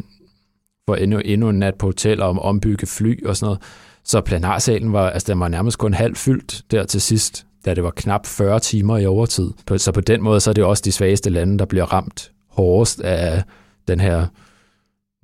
for 0.85 0.95
endnu, 0.95 1.19
endnu 1.19 1.49
en 1.49 1.59
nat 1.59 1.75
på 1.75 1.85
hotel 1.85 2.21
og 2.21 2.39
ombygge 2.39 2.87
fly 2.87 3.25
og 3.25 3.37
sådan 3.37 3.45
noget. 3.45 3.61
Så 4.03 4.21
planarsalen 4.21 4.93
var, 4.93 5.09
altså, 5.09 5.31
den 5.31 5.39
var 5.39 5.47
nærmest 5.47 5.77
kun 5.77 5.93
halvt 5.93 6.17
fyldt 6.17 6.61
der 6.71 6.83
til 6.83 7.01
sidst, 7.01 7.45
da 7.65 7.73
det 7.73 7.83
var 7.83 7.91
knap 7.91 8.25
40 8.25 8.59
timer 8.59 8.97
i 8.97 9.05
overtid. 9.05 9.51
Så 9.77 9.91
på 9.91 10.01
den 10.01 10.21
måde, 10.21 10.39
så 10.39 10.49
er 10.49 10.53
det 10.53 10.63
også 10.63 10.81
de 10.85 10.91
svageste 10.91 11.29
lande, 11.29 11.59
der 11.59 11.65
bliver 11.65 11.85
ramt 11.85 12.31
hårdest 12.49 13.01
af 13.01 13.43
den 13.87 13.99
her 13.99 14.27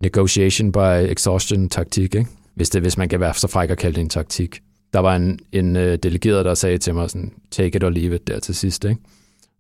negotiation 0.01 0.71
by 0.71 1.11
exhaustion 1.11 1.69
taktik, 1.69 2.15
ikke? 2.15 2.27
Hvis, 2.55 2.69
det, 2.69 2.81
hvis 2.81 2.97
man 2.97 3.09
kan 3.09 3.19
være 3.19 3.33
så 3.33 3.47
fræk 3.47 3.69
at 3.69 3.77
kalde 3.77 3.95
det 3.95 4.01
en 4.01 4.09
taktik. 4.09 4.59
Der 4.93 4.99
var 4.99 5.15
en, 5.15 5.39
en 5.51 5.75
øh, 5.75 5.97
delegeret, 6.03 6.45
der 6.45 6.53
sagde 6.53 6.77
til 6.77 6.95
mig 6.95 7.09
sådan, 7.09 7.33
take 7.51 7.75
it 7.75 7.83
or 7.83 7.89
leave 7.89 8.15
it 8.15 8.27
der 8.27 8.39
til 8.39 8.55
sidst, 8.55 8.85
ikke? 8.85 9.01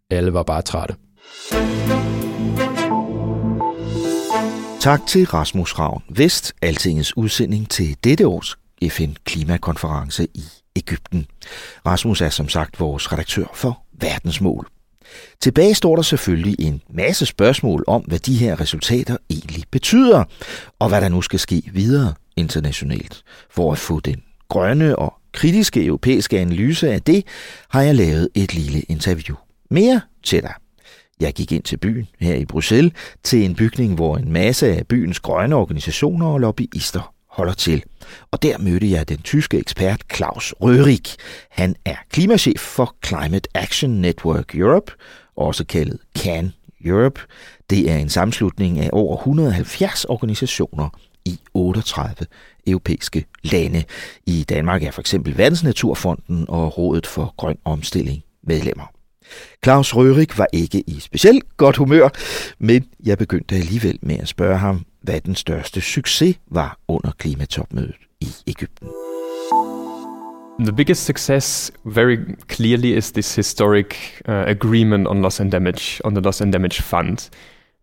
Alle 0.09 0.33
var 0.33 0.43
bare 0.43 0.61
trætte. 0.61 0.95
Tak 4.79 5.07
til 5.07 5.25
Rasmus 5.25 5.79
Ravn 5.79 6.03
Vest, 6.09 6.53
Altingets 6.61 7.17
udsending 7.17 7.69
til 7.69 7.97
dette 8.03 8.27
års 8.27 8.57
FN-klimakonference 8.89 10.27
i 10.33 10.43
Ægypten. 10.75 11.27
Rasmus 11.85 12.21
er 12.21 12.29
som 12.29 12.49
sagt 12.49 12.79
vores 12.79 13.11
redaktør 13.11 13.45
for 13.53 13.83
Verdensmål. 13.99 14.67
Tilbage 15.41 15.75
står 15.75 15.95
der 15.95 16.03
selvfølgelig 16.03 16.55
en 16.59 16.81
masse 16.89 17.25
spørgsmål 17.25 17.83
om, 17.87 18.01
hvad 18.01 18.19
de 18.19 18.35
her 18.35 18.61
resultater 18.61 19.17
egentlig 19.29 19.63
betyder, 19.71 20.23
og 20.79 20.89
hvad 20.89 21.01
der 21.01 21.09
nu 21.09 21.21
skal 21.21 21.39
ske 21.39 21.63
videre 21.73 22.13
internationalt. 22.37 23.23
For 23.49 23.71
at 23.71 23.77
få 23.77 23.99
den 23.99 24.23
grønne 24.49 24.95
og 24.95 25.13
kritiske 25.33 25.85
europæiske 25.85 26.39
analyse 26.39 26.91
af 26.91 27.01
det, 27.01 27.25
har 27.69 27.81
jeg 27.81 27.95
lavet 27.95 28.29
et 28.35 28.53
lille 28.53 28.81
interview. 28.81 29.35
Mere 29.69 30.01
til 30.23 30.41
dig 30.41 30.53
jeg 31.19 31.33
gik 31.33 31.51
ind 31.51 31.63
til 31.63 31.77
byen 31.77 32.07
her 32.19 32.35
i 32.35 32.45
Bruxelles, 32.45 32.93
til 33.23 33.45
en 33.45 33.55
bygning, 33.55 33.95
hvor 33.95 34.17
en 34.17 34.31
masse 34.31 34.67
af 34.67 34.87
byens 34.87 35.19
grønne 35.19 35.55
organisationer 35.55 36.25
og 36.27 36.39
lobbyister 36.39 37.13
holder 37.29 37.53
til. 37.53 37.83
Og 38.31 38.43
der 38.43 38.57
mødte 38.57 38.91
jeg 38.91 39.09
den 39.09 39.17
tyske 39.17 39.57
ekspert 39.57 40.07
Klaus 40.07 40.53
Rørik. 40.61 41.15
Han 41.49 41.75
er 41.85 41.95
klimachef 42.09 42.59
for 42.59 42.95
Climate 43.05 43.49
Action 43.53 43.91
Network 43.91 44.55
Europe, 44.55 44.91
også 45.35 45.65
kaldet 45.65 45.99
CAN 46.17 46.53
Europe. 46.85 47.21
Det 47.69 47.91
er 47.91 47.97
en 47.97 48.09
sammenslutning 48.09 48.79
af 48.79 48.89
over 48.93 49.17
170 49.17 50.05
organisationer 50.05 50.89
i 51.25 51.39
38 51.53 52.25
europæiske 52.67 53.25
lande. 53.43 53.83
I 54.25 54.45
Danmark 54.49 54.83
er 54.83 54.91
for 54.91 55.01
eksempel 55.01 55.37
Verdensnaturfonden 55.37 56.45
og 56.47 56.77
Rådet 56.77 57.07
for 57.07 57.33
Grøn 57.37 57.57
Omstilling 57.65 58.23
medlemmer. 58.43 58.98
Claus 59.63 59.95
Rørik 59.95 60.37
var 60.37 60.47
ikke 60.53 60.83
i 60.87 60.99
specielt 60.99 61.57
godt 61.57 61.77
humør, 61.77 62.09
men 62.59 62.85
jeg 63.05 63.17
begyndte 63.17 63.55
alligevel 63.55 63.99
med 64.01 64.19
at 64.19 64.27
spørge 64.27 64.57
ham, 64.57 64.85
hvad 65.01 65.21
den 65.21 65.35
største 65.35 65.81
succes 65.81 66.35
var 66.51 66.77
under 66.87 67.11
klimatopmødet 67.17 67.95
i 68.21 68.27
Ægypten. 68.47 68.87
The 70.59 70.73
biggest 70.73 71.05
success, 71.05 71.71
very 71.85 72.17
clearly, 72.49 72.97
is 72.97 73.11
this 73.11 73.35
historic 73.35 73.95
uh, 74.27 74.33
agreement 74.47 75.07
on 75.07 75.21
loss 75.21 75.39
and 75.39 75.51
damage, 75.51 76.01
on 76.05 76.13
the 76.13 76.21
loss 76.21 76.41
and 76.41 76.51
damage 76.51 76.81
fund. 76.81 77.29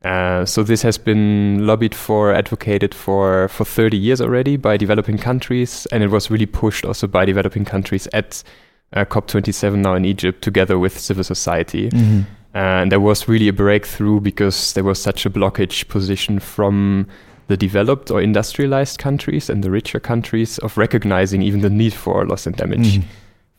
Uh, 0.05 0.45
so 0.45 0.63
this 0.63 0.83
has 0.83 0.99
been 0.99 1.67
lobbied 1.67 1.95
for, 1.95 2.33
advocated 2.33 2.95
for 2.95 3.49
for 3.49 3.65
30 3.65 3.97
years 3.97 4.21
already 4.21 4.57
by 4.57 4.77
developing 4.77 5.19
countries, 5.19 5.87
and 5.87 6.03
it 6.03 6.11
was 6.11 6.31
really 6.31 6.47
pushed 6.47 6.85
also 6.85 7.07
by 7.07 7.25
developing 7.25 7.65
countries 7.65 8.09
at 8.13 8.45
uh, 8.93 9.05
COP27 9.05 9.79
now 9.79 9.95
in 9.95 10.05
Egypt, 10.05 10.43
together 10.43 10.79
with 10.79 10.99
civil 10.99 11.25
society. 11.25 11.91
Mm-hmm. 11.91 12.23
And 12.55 12.91
there 12.91 13.01
was 13.01 13.29
really 13.29 13.49
a 13.49 13.53
breakthrough 13.53 14.21
because 14.21 14.73
there 14.73 14.85
was 14.85 15.01
such 15.01 15.27
a 15.27 15.31
blockage 15.31 15.89
position 15.89 16.39
from 16.39 17.07
the 17.49 17.57
developed 17.57 18.11
or 18.11 18.21
industrialized 18.21 18.99
countries 18.99 19.51
and 19.51 19.63
the 19.63 19.71
richer 19.71 20.01
countries 20.01 20.59
of 20.59 20.77
recognizing 20.77 21.43
even 21.43 21.61
the 21.61 21.71
need 21.71 21.93
for 21.93 22.25
loss 22.27 22.47
and 22.47 22.57
damage 22.57 22.99
mm-hmm. 22.99 23.09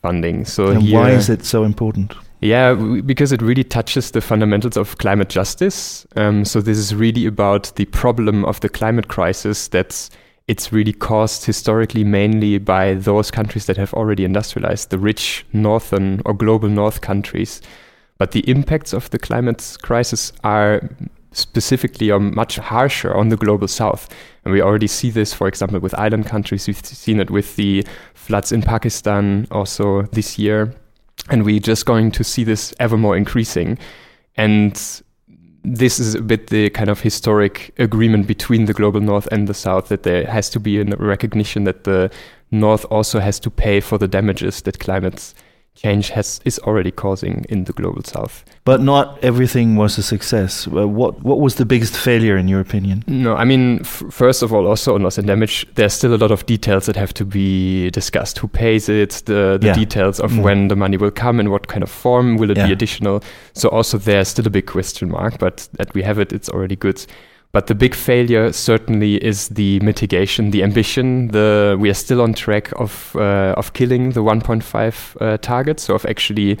funding. 0.02 0.44
So 0.44 0.68
and 0.68 0.82
here, 0.82 0.98
why 0.98 1.10
is 1.10 1.30
it 1.30 1.44
so 1.44 1.64
important? 1.64 2.14
Yeah, 2.40 2.74
because 2.74 3.32
it 3.32 3.42
really 3.42 3.64
touches 3.64 4.12
the 4.12 4.20
fundamentals 4.20 4.76
of 4.76 4.98
climate 4.98 5.28
justice. 5.28 6.06
Um, 6.16 6.44
so 6.44 6.60
this 6.60 6.78
is 6.78 6.94
really 6.94 7.26
about 7.26 7.72
the 7.76 7.86
problem 7.86 8.44
of 8.44 8.60
the 8.60 8.68
climate 8.68 9.08
crisis 9.08 9.68
that's 9.68 10.10
it's 10.48 10.72
really 10.72 10.92
caused 10.92 11.44
historically 11.44 12.04
mainly 12.04 12.58
by 12.58 12.94
those 12.94 13.30
countries 13.30 13.66
that 13.66 13.76
have 13.76 13.94
already 13.94 14.24
industrialized, 14.24 14.90
the 14.90 14.98
rich 14.98 15.46
northern 15.52 16.22
or 16.24 16.34
global 16.34 16.68
north 16.68 17.00
countries. 17.00 17.60
But 18.16 18.32
the 18.32 18.48
impacts 18.50 18.92
of 18.92 19.10
the 19.10 19.18
climate 19.18 19.76
crisis 19.82 20.32
are 20.42 20.88
specifically 21.32 22.10
or 22.10 22.18
much 22.18 22.56
harsher 22.56 23.14
on 23.14 23.28
the 23.28 23.36
global 23.36 23.68
south. 23.68 24.08
And 24.44 24.52
we 24.52 24.62
already 24.62 24.88
see 24.88 25.10
this, 25.10 25.32
for 25.32 25.46
example, 25.46 25.78
with 25.78 25.94
island 25.94 26.26
countries. 26.26 26.66
We've 26.66 26.84
seen 26.84 27.20
it 27.20 27.30
with 27.30 27.54
the 27.56 27.86
floods 28.14 28.50
in 28.50 28.62
Pakistan 28.62 29.46
also 29.50 30.02
this 30.02 30.38
year 30.38 30.74
and 31.30 31.44
we're 31.44 31.60
just 31.60 31.86
going 31.86 32.10
to 32.12 32.24
see 32.24 32.44
this 32.44 32.74
ever 32.80 32.96
more 32.96 33.16
increasing. 33.16 33.78
And 34.36 34.80
this 35.64 35.98
is 35.98 36.14
a 36.14 36.22
bit 36.22 36.48
the 36.48 36.70
kind 36.70 36.88
of 36.88 37.00
historic 37.00 37.74
agreement 37.78 38.26
between 38.26 38.66
the 38.66 38.72
global 38.72 39.00
north 39.00 39.26
and 39.32 39.48
the 39.48 39.54
south 39.54 39.88
that 39.88 40.02
there 40.02 40.24
has 40.26 40.48
to 40.50 40.60
be 40.60 40.80
a 40.80 40.84
recognition 40.84 41.64
that 41.64 41.84
the 41.84 42.10
north 42.50 42.84
also 42.86 43.18
has 43.20 43.38
to 43.40 43.50
pay 43.50 43.80
for 43.80 43.98
the 43.98 44.08
damages 44.08 44.62
that 44.62 44.78
climate 44.78 45.34
change 45.82 46.10
has 46.10 46.40
is 46.44 46.58
already 46.60 46.90
causing 46.90 47.44
in 47.48 47.64
the 47.64 47.72
global 47.72 48.02
south. 48.02 48.44
But 48.64 48.80
not 48.80 49.18
everything 49.22 49.76
was 49.76 49.98
a 49.98 50.02
success. 50.02 50.66
What 50.66 51.22
what 51.22 51.40
was 51.40 51.54
the 51.54 51.64
biggest 51.64 51.96
failure 51.96 52.36
in 52.36 52.48
your 52.48 52.60
opinion? 52.60 53.04
No, 53.06 53.36
I 53.36 53.44
mean, 53.44 53.84
first 53.84 54.42
of 54.42 54.52
all, 54.52 54.66
also 54.66 54.94
on 54.94 55.02
loss 55.02 55.18
and 55.18 55.26
damage, 55.26 55.66
there's 55.74 55.92
still 55.92 56.14
a 56.14 56.20
lot 56.24 56.30
of 56.30 56.46
details 56.46 56.86
that 56.86 56.96
have 56.96 57.14
to 57.14 57.24
be 57.24 57.90
discussed. 57.90 58.38
Who 58.38 58.48
pays 58.48 58.88
it? 58.88 59.22
The 59.26 59.58
the 59.60 59.68
yeah. 59.68 59.74
details 59.74 60.20
of 60.20 60.32
mm. 60.32 60.42
when 60.42 60.68
the 60.68 60.76
money 60.76 60.96
will 60.96 61.12
come 61.12 61.40
and 61.40 61.50
what 61.50 61.68
kind 61.68 61.82
of 61.82 61.90
form 61.90 62.36
will 62.36 62.50
it 62.50 62.56
yeah. 62.56 62.66
be 62.66 62.72
additional. 62.72 63.22
So 63.52 63.68
also 63.68 63.98
there's 63.98 64.28
still 64.28 64.46
a 64.46 64.50
big 64.50 64.66
question 64.66 65.08
mark. 65.08 65.38
But 65.38 65.68
that 65.78 65.94
we 65.94 66.02
have 66.02 66.18
it, 66.18 66.32
it's 66.32 66.48
already 66.48 66.76
good. 66.76 67.06
But 67.50 67.66
the 67.66 67.74
big 67.74 67.94
failure 67.94 68.52
certainly 68.52 69.16
is 69.16 69.48
the 69.48 69.80
mitigation, 69.80 70.50
the 70.50 70.62
ambition. 70.62 71.28
The 71.28 71.76
we 71.78 71.88
are 71.88 71.94
still 71.94 72.20
on 72.20 72.34
track 72.34 72.72
of 72.76 73.16
uh, 73.16 73.54
of 73.56 73.72
killing 73.72 74.12
the 74.12 74.22
1.5 74.22 75.16
uh, 75.20 75.38
target, 75.38 75.80
so 75.80 75.94
of 75.94 76.04
actually 76.04 76.58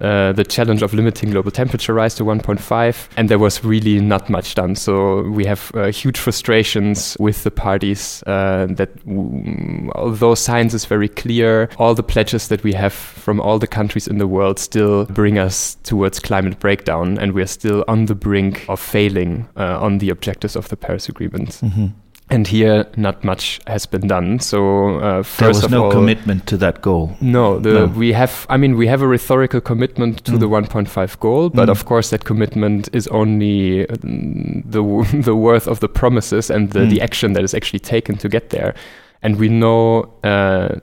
uh, 0.00 0.32
the 0.32 0.44
challenge 0.44 0.82
of 0.82 0.92
limiting 0.92 1.30
global 1.30 1.50
temperature 1.50 1.94
rise 1.94 2.14
to 2.16 2.24
1.5, 2.24 3.08
and 3.16 3.28
there 3.28 3.38
was 3.38 3.62
really 3.64 4.00
not 4.00 4.28
much 4.28 4.54
done. 4.54 4.74
So 4.74 5.22
we 5.22 5.44
have 5.44 5.70
uh, 5.74 5.86
huge 5.92 6.18
frustrations 6.18 7.16
with 7.20 7.44
the 7.44 7.50
parties 7.50 8.22
uh, 8.26 8.66
that, 8.70 8.96
w- 9.06 9.90
although 9.94 10.34
science 10.34 10.74
is 10.74 10.84
very 10.84 11.08
clear, 11.08 11.68
all 11.78 11.94
the 11.94 12.02
pledges 12.02 12.48
that 12.48 12.64
we 12.64 12.72
have 12.72 12.92
from 12.92 13.40
all 13.40 13.58
the 13.58 13.66
countries 13.66 14.08
in 14.08 14.18
the 14.18 14.26
world 14.26 14.58
still 14.58 15.04
bring 15.06 15.38
us 15.38 15.76
towards 15.84 16.18
climate 16.18 16.58
breakdown, 16.58 17.18
and 17.18 17.32
we 17.32 17.42
are 17.42 17.46
still 17.46 17.84
on 17.86 18.06
the 18.06 18.14
brink 18.14 18.64
of 18.68 18.80
failing 18.80 19.48
uh, 19.56 19.80
on 19.80 19.98
the 19.98 20.10
objectives 20.10 20.56
of 20.56 20.68
the 20.68 20.76
Paris 20.76 21.08
Agreement. 21.08 21.50
Mm-hmm 21.62 21.86
and 22.30 22.46
here 22.46 22.86
not 22.96 23.22
much 23.22 23.60
has 23.66 23.84
been 23.86 24.08
done. 24.08 24.40
So 24.40 24.98
uh, 24.98 25.22
first 25.22 25.38
there 25.38 25.48
was 25.48 25.70
no 25.70 25.84
all, 25.84 25.90
commitment 25.90 26.46
to 26.46 26.56
that 26.56 26.80
goal. 26.80 27.16
No, 27.20 27.58
the, 27.58 27.72
no, 27.72 27.86
we 27.86 28.12
have. 28.12 28.46
I 28.48 28.56
mean, 28.56 28.76
we 28.76 28.86
have 28.86 29.02
a 29.02 29.06
rhetorical 29.06 29.60
commitment 29.60 30.24
to 30.24 30.32
mm. 30.32 30.40
the 30.40 30.48
1.5 30.48 31.20
goal, 31.20 31.50
but 31.50 31.68
mm. 31.68 31.72
of 31.72 31.84
course 31.84 32.10
that 32.10 32.24
commitment 32.24 32.88
is 32.92 33.06
only 33.08 33.88
uh, 33.88 33.94
the 34.00 34.82
the 35.24 35.34
worth 35.34 35.66
of 35.66 35.80
the 35.80 35.88
promises 35.88 36.50
and 36.50 36.70
the, 36.70 36.80
mm. 36.80 36.90
the 36.90 37.00
action 37.02 37.34
that 37.34 37.44
is 37.44 37.54
actually 37.54 37.80
taken 37.80 38.16
to 38.18 38.28
get 38.28 38.50
there. 38.50 38.74
And 39.22 39.36
we 39.36 39.48
know 39.48 40.12
uh, 40.22 40.80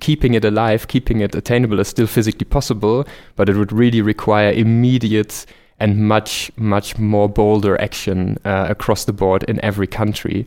keeping 0.00 0.34
it 0.34 0.44
alive, 0.44 0.88
keeping 0.88 1.20
it 1.20 1.36
attainable 1.36 1.78
is 1.78 1.86
still 1.86 2.08
physically 2.08 2.44
possible, 2.44 3.06
but 3.36 3.48
it 3.48 3.56
would 3.56 3.72
really 3.72 4.02
require 4.02 4.50
immediate 4.50 5.46
and 5.80 6.08
much, 6.08 6.50
much 6.56 6.98
more 6.98 7.28
bolder 7.28 7.80
action 7.80 8.38
uh, 8.44 8.66
across 8.68 9.04
the 9.04 9.12
board 9.12 9.44
in 9.44 9.60
every 9.64 9.86
country. 9.86 10.46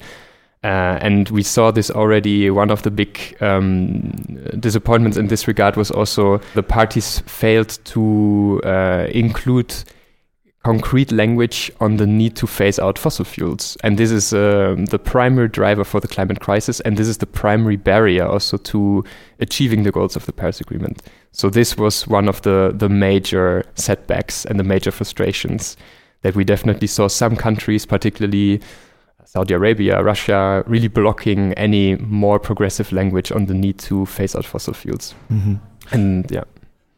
Uh, 0.64 1.00
and 1.02 1.30
we 1.30 1.42
saw 1.42 1.72
this 1.72 1.90
already. 1.90 2.50
One 2.52 2.70
of 2.70 2.84
the 2.84 2.92
big 2.92 3.36
um, 3.42 4.12
disappointments 4.60 5.18
in 5.18 5.28
this 5.28 5.48
regard 5.48 5.76
was 5.76 5.90
also 5.90 6.40
the 6.54 6.62
parties 6.62 7.20
failed 7.26 7.80
to 7.86 8.62
uh, 8.64 9.08
include 9.12 9.74
concrete 10.64 11.12
language 11.12 11.72
on 11.80 11.98
the 11.98 12.06
need 12.06 12.36
to 12.36 12.46
phase 12.46 12.78
out 12.78 13.00
fossil 13.00 13.26
fuels. 13.26 13.78
And 13.84 13.98
this 13.98 14.12
is 14.12 14.32
uh, 14.34 14.76
the 14.90 15.00
primary 15.00 15.48
driver 15.48 15.84
for 15.84 16.00
the 16.00 16.08
climate 16.08 16.40
crisis, 16.40 16.80
and 16.82 16.98
this 16.98 17.08
is 17.08 17.18
the 17.18 17.26
primary 17.26 17.78
barrier 17.78 18.26
also 18.26 18.58
to 18.58 19.04
achieving 19.40 19.84
the 19.84 19.92
goals 19.92 20.16
of 20.16 20.26
the 20.26 20.34
Paris 20.34 20.62
Agreement. 20.62 21.02
So 21.32 21.50
this 21.50 21.78
was 21.78 22.08
one 22.08 22.30
of 22.30 22.42
the, 22.44 22.74
the 22.76 22.90
major 22.90 23.64
setbacks 23.76 24.46
and 24.46 24.60
the 24.60 24.64
major 24.64 24.92
frustrations 24.92 25.78
that 26.22 26.36
we 26.36 26.44
definitely 26.44 26.88
saw 26.88 27.08
some 27.08 27.36
countries, 27.36 27.86
particularly 27.86 28.62
Saudi 29.26 29.54
Arabia, 29.56 30.04
Russia, 30.04 30.64
really 30.68 30.90
blocking 30.90 31.54
any 31.54 31.96
more 31.96 32.38
progressive 32.38 32.92
language 32.92 33.32
on 33.32 33.46
the 33.46 33.54
need 33.54 33.80
to 33.80 34.06
phase 34.06 34.36
out 34.36 34.46
fossil 34.46 34.74
fuels. 34.74 35.16
Mm-hmm. 35.32 35.56
And 35.92 36.30
yeah. 36.30 36.44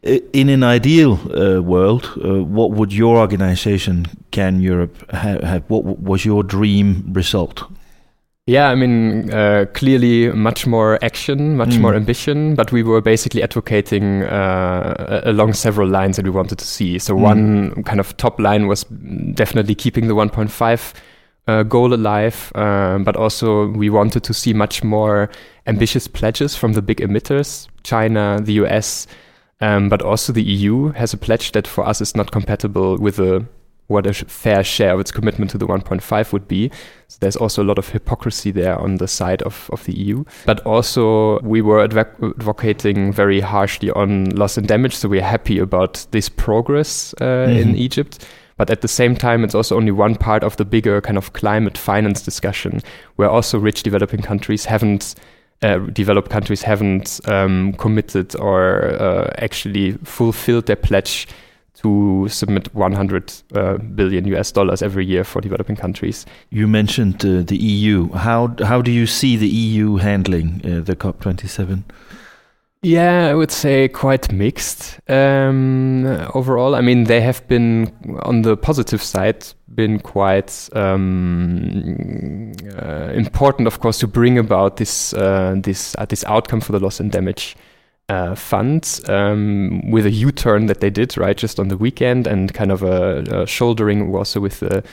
In 0.04 0.50
an 0.50 0.62
ideal 0.62 1.12
uh, 1.32 1.62
world, 1.62 2.10
uh, 2.22 2.44
what 2.44 2.72
would 2.72 2.92
your 2.92 3.16
organization, 3.16 4.06
Can 4.32 4.60
Europe, 4.60 5.10
have, 5.10 5.42
have? 5.42 5.62
What 5.68 5.84
was 5.84 6.26
your 6.26 6.42
dream 6.42 7.10
result? 7.14 7.64
Yeah, 8.46 8.68
I 8.68 8.74
mean, 8.74 9.32
uh, 9.32 9.64
clearly 9.72 10.28
much 10.30 10.66
more 10.66 11.02
action, 11.02 11.56
much 11.56 11.70
mm. 11.70 11.80
more 11.80 11.94
ambition, 11.94 12.54
but 12.54 12.70
we 12.70 12.82
were 12.82 13.00
basically 13.00 13.42
advocating 13.42 14.24
uh, 14.24 15.22
along 15.24 15.54
several 15.54 15.88
lines 15.88 16.16
that 16.16 16.26
we 16.26 16.30
wanted 16.30 16.58
to 16.58 16.66
see. 16.66 16.98
So, 16.98 17.14
mm. 17.14 17.20
one 17.20 17.82
kind 17.84 18.00
of 18.00 18.14
top 18.18 18.38
line 18.38 18.66
was 18.66 18.84
definitely 19.32 19.74
keeping 19.74 20.08
the 20.08 20.14
1.5 20.14 20.92
uh, 21.46 21.62
goal 21.62 21.94
alive, 21.94 22.52
uh, 22.54 22.98
but 22.98 23.16
also 23.16 23.68
we 23.68 23.88
wanted 23.88 24.22
to 24.24 24.34
see 24.34 24.52
much 24.52 24.84
more 24.84 25.30
ambitious 25.66 26.06
pledges 26.06 26.54
from 26.54 26.74
the 26.74 26.82
big 26.82 26.98
emitters, 26.98 27.68
China, 27.82 28.38
the 28.42 28.52
US, 28.64 29.06
um, 29.60 29.88
but 29.88 30.02
also 30.02 30.32
the 30.32 30.42
EU 30.42 30.92
has 30.92 31.12
a 31.12 31.16
pledge 31.16 31.52
that 31.52 31.66
for 31.66 31.86
us 31.86 32.00
is 32.00 32.16
not 32.16 32.30
compatible 32.30 32.96
with 32.98 33.18
a 33.18 33.46
what 33.86 34.06
a 34.06 34.14
fair 34.14 34.64
share 34.64 34.94
of 34.94 35.00
its 35.00 35.12
commitment 35.12 35.50
to 35.50 35.58
the 35.58 35.66
1.5 35.66 36.32
would 36.32 36.48
be. 36.48 36.70
So 37.08 37.18
there's 37.20 37.36
also 37.36 37.62
a 37.62 37.66
lot 37.66 37.78
of 37.78 37.90
hypocrisy 37.90 38.50
there 38.50 38.78
on 38.78 38.96
the 38.96 39.06
side 39.06 39.42
of, 39.42 39.68
of 39.72 39.84
the 39.84 39.92
EU. 39.92 40.24
But 40.46 40.60
also, 40.60 41.38
we 41.40 41.60
were 41.60 41.84
adv- 41.84 41.98
advocating 42.22 43.12
very 43.12 43.40
harshly 43.40 43.90
on 43.90 44.30
loss 44.30 44.56
and 44.56 44.66
damage. 44.66 44.96
So 44.96 45.08
we're 45.08 45.22
happy 45.22 45.58
about 45.58 46.06
this 46.12 46.28
progress 46.28 47.14
uh, 47.20 47.24
mm-hmm. 47.24 47.58
in 47.58 47.76
Egypt. 47.76 48.26
But 48.56 48.70
at 48.70 48.80
the 48.80 48.88
same 48.88 49.16
time, 49.16 49.44
it's 49.44 49.54
also 49.54 49.76
only 49.76 49.92
one 49.92 50.14
part 50.14 50.44
of 50.44 50.56
the 50.56 50.64
bigger 50.64 51.00
kind 51.00 51.18
of 51.18 51.32
climate 51.32 51.76
finance 51.76 52.22
discussion, 52.22 52.80
where 53.16 53.28
also 53.28 53.58
rich 53.58 53.82
developing 53.82 54.22
countries 54.22 54.64
haven't 54.64 55.14
uh, 55.64 55.78
developed 55.92 56.30
countries 56.30 56.62
haven't 56.62 57.20
um, 57.26 57.72
committed 57.74 58.36
or 58.36 58.92
uh, 59.00 59.30
actually 59.38 59.92
fulfilled 60.04 60.66
their 60.66 60.76
pledge 60.76 61.26
to 61.74 62.26
submit 62.28 62.74
100 62.74 63.32
uh, 63.54 63.78
billion 63.78 64.26
US 64.34 64.52
dollars 64.52 64.82
every 64.82 65.04
year 65.04 65.24
for 65.24 65.40
developing 65.40 65.76
countries. 65.76 66.26
You 66.50 66.66
mentioned 66.68 67.24
uh, 67.24 67.42
the 67.42 67.56
EU. 67.56 68.12
How 68.12 68.54
how 68.62 68.82
do 68.82 68.90
you 68.90 69.06
see 69.06 69.36
the 69.36 69.48
EU 69.48 69.96
handling 69.96 70.60
uh, 70.64 70.80
the 70.80 70.96
COP27? 70.96 71.82
Yeah, 72.84 73.28
I 73.28 73.34
would 73.34 73.50
say 73.50 73.88
quite 73.88 74.30
mixed 74.30 75.00
um, 75.08 76.04
overall. 76.34 76.74
I 76.74 76.82
mean, 76.82 77.04
they 77.04 77.22
have 77.22 77.46
been 77.48 77.90
on 78.22 78.42
the 78.42 78.58
positive 78.58 79.02
side 79.02 79.46
been 79.74 79.98
quite 79.98 80.68
um, 80.74 82.52
uh, 82.78 83.10
important, 83.14 83.66
of 83.66 83.80
course, 83.80 83.98
to 84.00 84.06
bring 84.06 84.38
about 84.38 84.76
this 84.76 85.14
uh, 85.14 85.54
this 85.56 85.96
uh, 85.98 86.04
this 86.04 86.24
outcome 86.24 86.60
for 86.60 86.72
the 86.72 86.78
loss 86.78 87.00
and 87.00 87.10
damage 87.10 87.56
uh, 88.10 88.34
fund 88.34 89.00
um, 89.08 89.90
with 89.90 90.04
a 90.04 90.10
U-turn 90.10 90.66
that 90.66 90.80
they 90.80 90.90
did 90.90 91.16
right 91.16 91.36
just 91.36 91.58
on 91.58 91.68
the 91.68 91.78
weekend 91.78 92.26
and 92.26 92.52
kind 92.52 92.70
of 92.70 92.82
a, 92.82 93.24
a 93.30 93.46
shouldering 93.46 94.14
also 94.14 94.40
with 94.40 94.60
the 94.60 94.84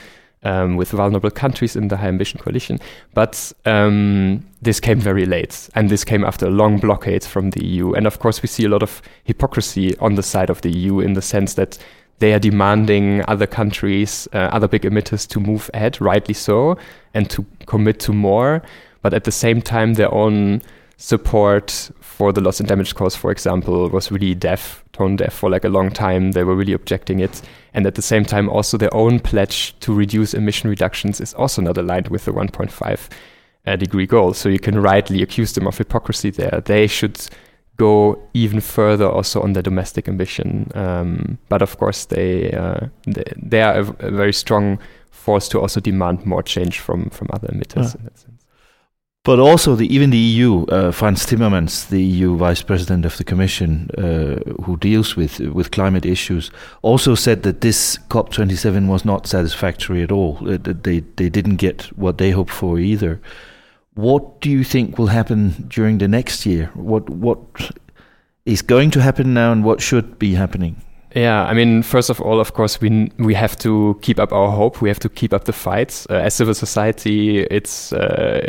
um, 0.42 0.76
with 0.76 0.90
vulnerable 0.90 1.30
countries 1.30 1.76
in 1.76 1.88
the 1.88 1.96
High 1.96 2.08
Ambition 2.08 2.40
Coalition. 2.40 2.78
But 3.14 3.52
um, 3.64 4.44
this 4.60 4.80
came 4.80 4.98
very 4.98 5.26
late, 5.26 5.68
and 5.74 5.88
this 5.88 6.04
came 6.04 6.24
after 6.24 6.50
long 6.50 6.78
blockade 6.78 7.24
from 7.24 7.50
the 7.50 7.64
EU. 7.64 7.92
And 7.92 8.06
of 8.06 8.18
course, 8.18 8.42
we 8.42 8.48
see 8.48 8.64
a 8.64 8.68
lot 8.68 8.82
of 8.82 9.02
hypocrisy 9.24 9.96
on 9.98 10.14
the 10.14 10.22
side 10.22 10.50
of 10.50 10.60
the 10.62 10.70
EU 10.70 11.00
in 11.00 11.14
the 11.14 11.22
sense 11.22 11.54
that 11.54 11.78
they 12.18 12.32
are 12.32 12.38
demanding 12.38 13.24
other 13.26 13.46
countries, 13.46 14.28
uh, 14.32 14.48
other 14.52 14.68
big 14.68 14.82
emitters 14.82 15.26
to 15.28 15.40
move 15.40 15.70
ahead, 15.74 16.00
rightly 16.00 16.34
so, 16.34 16.76
and 17.14 17.28
to 17.30 17.44
commit 17.66 17.98
to 18.00 18.12
more. 18.12 18.62
But 19.02 19.12
at 19.12 19.24
the 19.24 19.32
same 19.32 19.60
time, 19.60 19.94
their 19.94 20.12
own 20.14 20.62
support 21.02 21.90
for 22.00 22.32
the 22.32 22.40
loss 22.40 22.60
and 22.60 22.68
damage 22.68 22.94
cause, 22.94 23.16
for 23.16 23.32
example, 23.32 23.88
was 23.88 24.12
really 24.12 24.36
deaf, 24.36 24.84
tone 24.92 25.16
deaf 25.16 25.32
for 25.32 25.50
like 25.50 25.64
a 25.64 25.68
long 25.68 25.90
time. 25.90 26.30
They 26.30 26.44
were 26.44 26.54
really 26.54 26.72
objecting 26.72 27.18
it. 27.18 27.42
And 27.74 27.86
at 27.86 27.96
the 27.96 28.02
same 28.02 28.24
time, 28.24 28.48
also 28.48 28.78
their 28.78 28.94
own 28.94 29.18
pledge 29.18 29.76
to 29.80 29.92
reduce 29.92 30.32
emission 30.32 30.70
reductions 30.70 31.20
is 31.20 31.34
also 31.34 31.60
not 31.60 31.76
aligned 31.76 32.06
with 32.06 32.24
the 32.24 32.32
1.5 32.32 33.08
uh, 33.66 33.74
degree 33.74 34.06
goal. 34.06 34.32
So 34.32 34.48
you 34.48 34.60
can 34.60 34.80
rightly 34.80 35.22
accuse 35.22 35.54
them 35.54 35.66
of 35.66 35.76
hypocrisy 35.76 36.30
there. 36.30 36.62
They 36.64 36.86
should 36.86 37.20
go 37.78 38.22
even 38.32 38.60
further 38.60 39.08
also 39.08 39.42
on 39.42 39.54
their 39.54 39.62
domestic 39.64 40.06
ambition. 40.06 40.70
Um, 40.76 41.36
but 41.48 41.62
of 41.62 41.78
course, 41.78 42.04
they, 42.04 42.52
uh, 42.52 42.86
they, 43.08 43.24
they 43.36 43.62
are 43.62 43.80
a, 43.80 44.06
a, 44.06 44.10
very 44.12 44.32
strong 44.32 44.78
force 45.10 45.48
to 45.48 45.60
also 45.60 45.80
demand 45.80 46.24
more 46.24 46.44
change 46.44 46.78
from, 46.78 47.10
from 47.10 47.28
other 47.32 47.48
emitters 47.48 47.96
in 47.96 48.04
that 48.04 48.18
sense. 48.18 48.31
But 49.24 49.38
also, 49.38 49.76
the, 49.76 49.86
even 49.94 50.10
the 50.10 50.18
EU, 50.18 50.64
uh, 50.64 50.90
Franz 50.90 51.24
Timmermans, 51.24 51.88
the 51.88 52.02
EU 52.02 52.36
Vice 52.36 52.60
President 52.60 53.04
of 53.04 53.16
the 53.18 53.24
Commission, 53.24 53.88
uh, 53.96 54.40
who 54.64 54.76
deals 54.76 55.14
with 55.14 55.38
with 55.38 55.70
climate 55.70 56.04
issues, 56.04 56.50
also 56.82 57.14
said 57.14 57.44
that 57.44 57.60
this 57.60 57.98
COP27 58.08 58.88
was 58.88 59.04
not 59.04 59.28
satisfactory 59.28 60.02
at 60.02 60.10
all. 60.10 60.38
Uh, 60.42 60.58
they 60.60 61.00
they 61.14 61.28
didn't 61.28 61.56
get 61.56 61.82
what 61.96 62.18
they 62.18 62.32
hoped 62.32 62.50
for 62.50 62.80
either. 62.80 63.20
What 63.94 64.40
do 64.40 64.50
you 64.50 64.64
think 64.64 64.98
will 64.98 65.12
happen 65.12 65.68
during 65.68 65.98
the 65.98 66.08
next 66.08 66.44
year? 66.44 66.72
What 66.74 67.08
what 67.08 67.38
is 68.44 68.60
going 68.60 68.90
to 68.90 69.00
happen 69.02 69.34
now, 69.34 69.52
and 69.52 69.62
what 69.62 69.80
should 69.80 70.18
be 70.18 70.34
happening? 70.34 70.82
Yeah, 71.14 71.44
I 71.44 71.52
mean, 71.52 71.82
first 71.82 72.08
of 72.10 72.20
all, 72.20 72.40
of 72.40 72.54
course, 72.54 72.80
we 72.80 73.10
we 73.18 73.34
have 73.34 73.58
to 73.58 73.98
keep 74.00 74.18
up 74.18 74.32
our 74.32 74.50
hope. 74.50 74.80
We 74.80 74.88
have 74.88 75.00
to 75.00 75.08
keep 75.08 75.32
up 75.32 75.44
the 75.44 75.52
fights. 75.52 76.06
Uh, 76.08 76.14
as 76.14 76.34
civil 76.34 76.54
society, 76.54 77.40
it's 77.40 77.92
uh, 77.92 78.40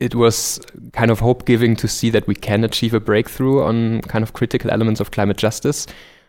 it 0.00 0.14
was 0.14 0.60
kind 0.92 1.10
of 1.10 1.20
hope 1.20 1.46
giving 1.46 1.76
to 1.76 1.88
see 1.88 2.10
that 2.10 2.26
we 2.26 2.34
can 2.34 2.64
achieve 2.64 2.92
a 2.92 3.00
breakthrough 3.00 3.62
on 3.62 4.02
kind 4.02 4.22
of 4.22 4.34
critical 4.34 4.70
elements 4.70 5.00
of 5.00 5.10
climate 5.10 5.38
justice, 5.38 5.86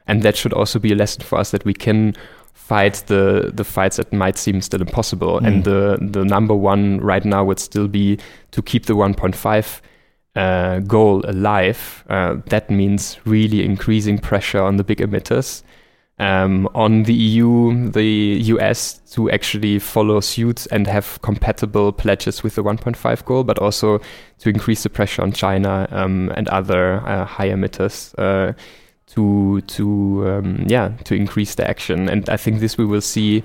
and 0.08 0.22
that 0.22 0.38
should 0.38 0.54
also 0.54 0.80
be 0.80 0.94
a 0.94 0.96
lesson 0.96 1.24
for 1.24 1.38
us 1.38 1.52
that 1.52 1.66
we 1.66 1.74
can 1.74 2.16
fight 2.54 3.04
the 3.08 3.52
the 3.54 3.66
fights 3.66 3.98
that 3.98 4.14
might 4.14 4.38
seem 4.38 4.62
still 4.62 4.82
impossible. 4.82 5.40
Mm. 5.42 5.48
And 5.48 5.64
the 5.66 5.98
the 6.00 6.24
number 6.24 6.56
one 6.56 7.02
right 7.02 7.26
now 7.26 7.44
would 7.44 7.60
still 7.60 7.90
be 7.90 8.20
to 8.52 8.62
keep 8.62 8.86
the 8.86 8.94
1.5 8.94 9.82
uh, 10.36 10.80
goal 10.80 11.24
alive, 11.28 12.04
uh, 12.10 12.38
that 12.48 12.70
means 12.70 13.18
really 13.26 13.64
increasing 13.64 14.18
pressure 14.18 14.62
on 14.62 14.78
the 14.78 14.84
big 14.84 15.00
emitters, 15.00 15.64
um, 16.20 16.70
on 16.76 17.04
the 17.04 17.14
EU, 17.14 17.90
the 17.92 18.40
US 18.54 19.00
to 19.12 19.30
actually 19.32 19.80
follow 19.80 20.20
suit 20.20 20.68
and 20.72 20.88
have 20.88 21.22
compatible 21.22 21.92
pledges 21.92 22.44
with 22.44 22.56
the 22.56 22.64
1.5 22.64 23.26
goal, 23.26 23.44
but 23.44 23.60
also 23.60 24.00
to 24.40 24.50
increase 24.50 24.84
the 24.84 24.90
pressure 24.90 25.22
on 25.22 25.32
China 25.32 25.88
um, 25.92 26.32
and 26.36 26.48
other 26.50 27.06
uh, 27.08 27.26
high 27.26 27.50
emitters 27.50 28.14
uh, 28.18 28.54
to 29.08 29.62
to 29.62 30.24
um, 30.28 30.66
yeah 30.68 30.90
to 31.04 31.16
increase 31.16 31.56
the 31.56 31.68
action. 31.68 32.10
And 32.10 32.30
I 32.30 32.38
think 32.38 32.60
this 32.60 32.78
we 32.78 32.86
will 32.86 33.02
see 33.02 33.44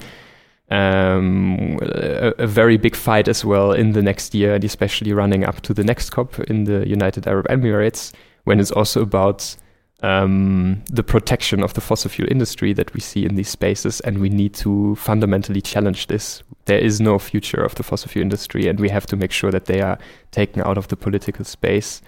um, 0.71 1.79
a, 1.81 2.35
a, 2.39 2.47
very 2.47 2.77
big 2.77 2.95
fight 2.95 3.27
as 3.27 3.45
well 3.45 3.73
in 3.73 3.93
the 3.93 4.03
next 4.03 4.35
year, 4.35 4.55
and 4.55 4.65
especially 4.65 5.13
running 5.13 5.45
up 5.45 5.63
to 5.63 5.73
the 5.73 5.85
next 5.85 6.11
COP 6.11 6.39
in 6.41 6.65
the 6.65 6.87
United 6.87 7.27
Arab 7.27 7.49
Emirates, 7.49 8.13
when 8.45 8.61
it's 8.61 8.71
also 8.71 9.01
about 9.01 9.57
um, 10.03 10.83
the 10.91 11.03
protection 11.03 11.63
of 11.63 11.73
the 11.75 11.81
fossil 11.81 12.11
fuel 12.11 12.31
industry 12.31 12.73
that 12.75 12.93
we 12.93 13.01
see 13.01 13.25
in 13.25 13.35
these 13.35 13.49
spaces, 13.49 14.01
and 14.01 14.19
we 14.19 14.29
need 14.29 14.55
to 14.55 14.95
fundamentally 14.97 15.63
challenge 15.63 16.07
this. 16.09 16.43
There 16.67 16.79
is 16.79 17.01
no 17.01 17.19
future 17.19 17.65
of 17.65 17.75
the 17.77 17.83
fossil 17.83 18.11
fuel 18.11 18.23
industry, 18.23 18.69
and 18.69 18.79
we 18.79 18.91
have 18.91 19.07
to 19.07 19.17
make 19.17 19.33
sure 19.33 19.51
that 19.51 19.65
they 19.65 19.81
are 19.81 19.99
taken 20.33 20.63
out 20.63 20.77
of 20.77 20.89
the 20.89 20.97
political 20.97 21.45
space. 21.45 22.03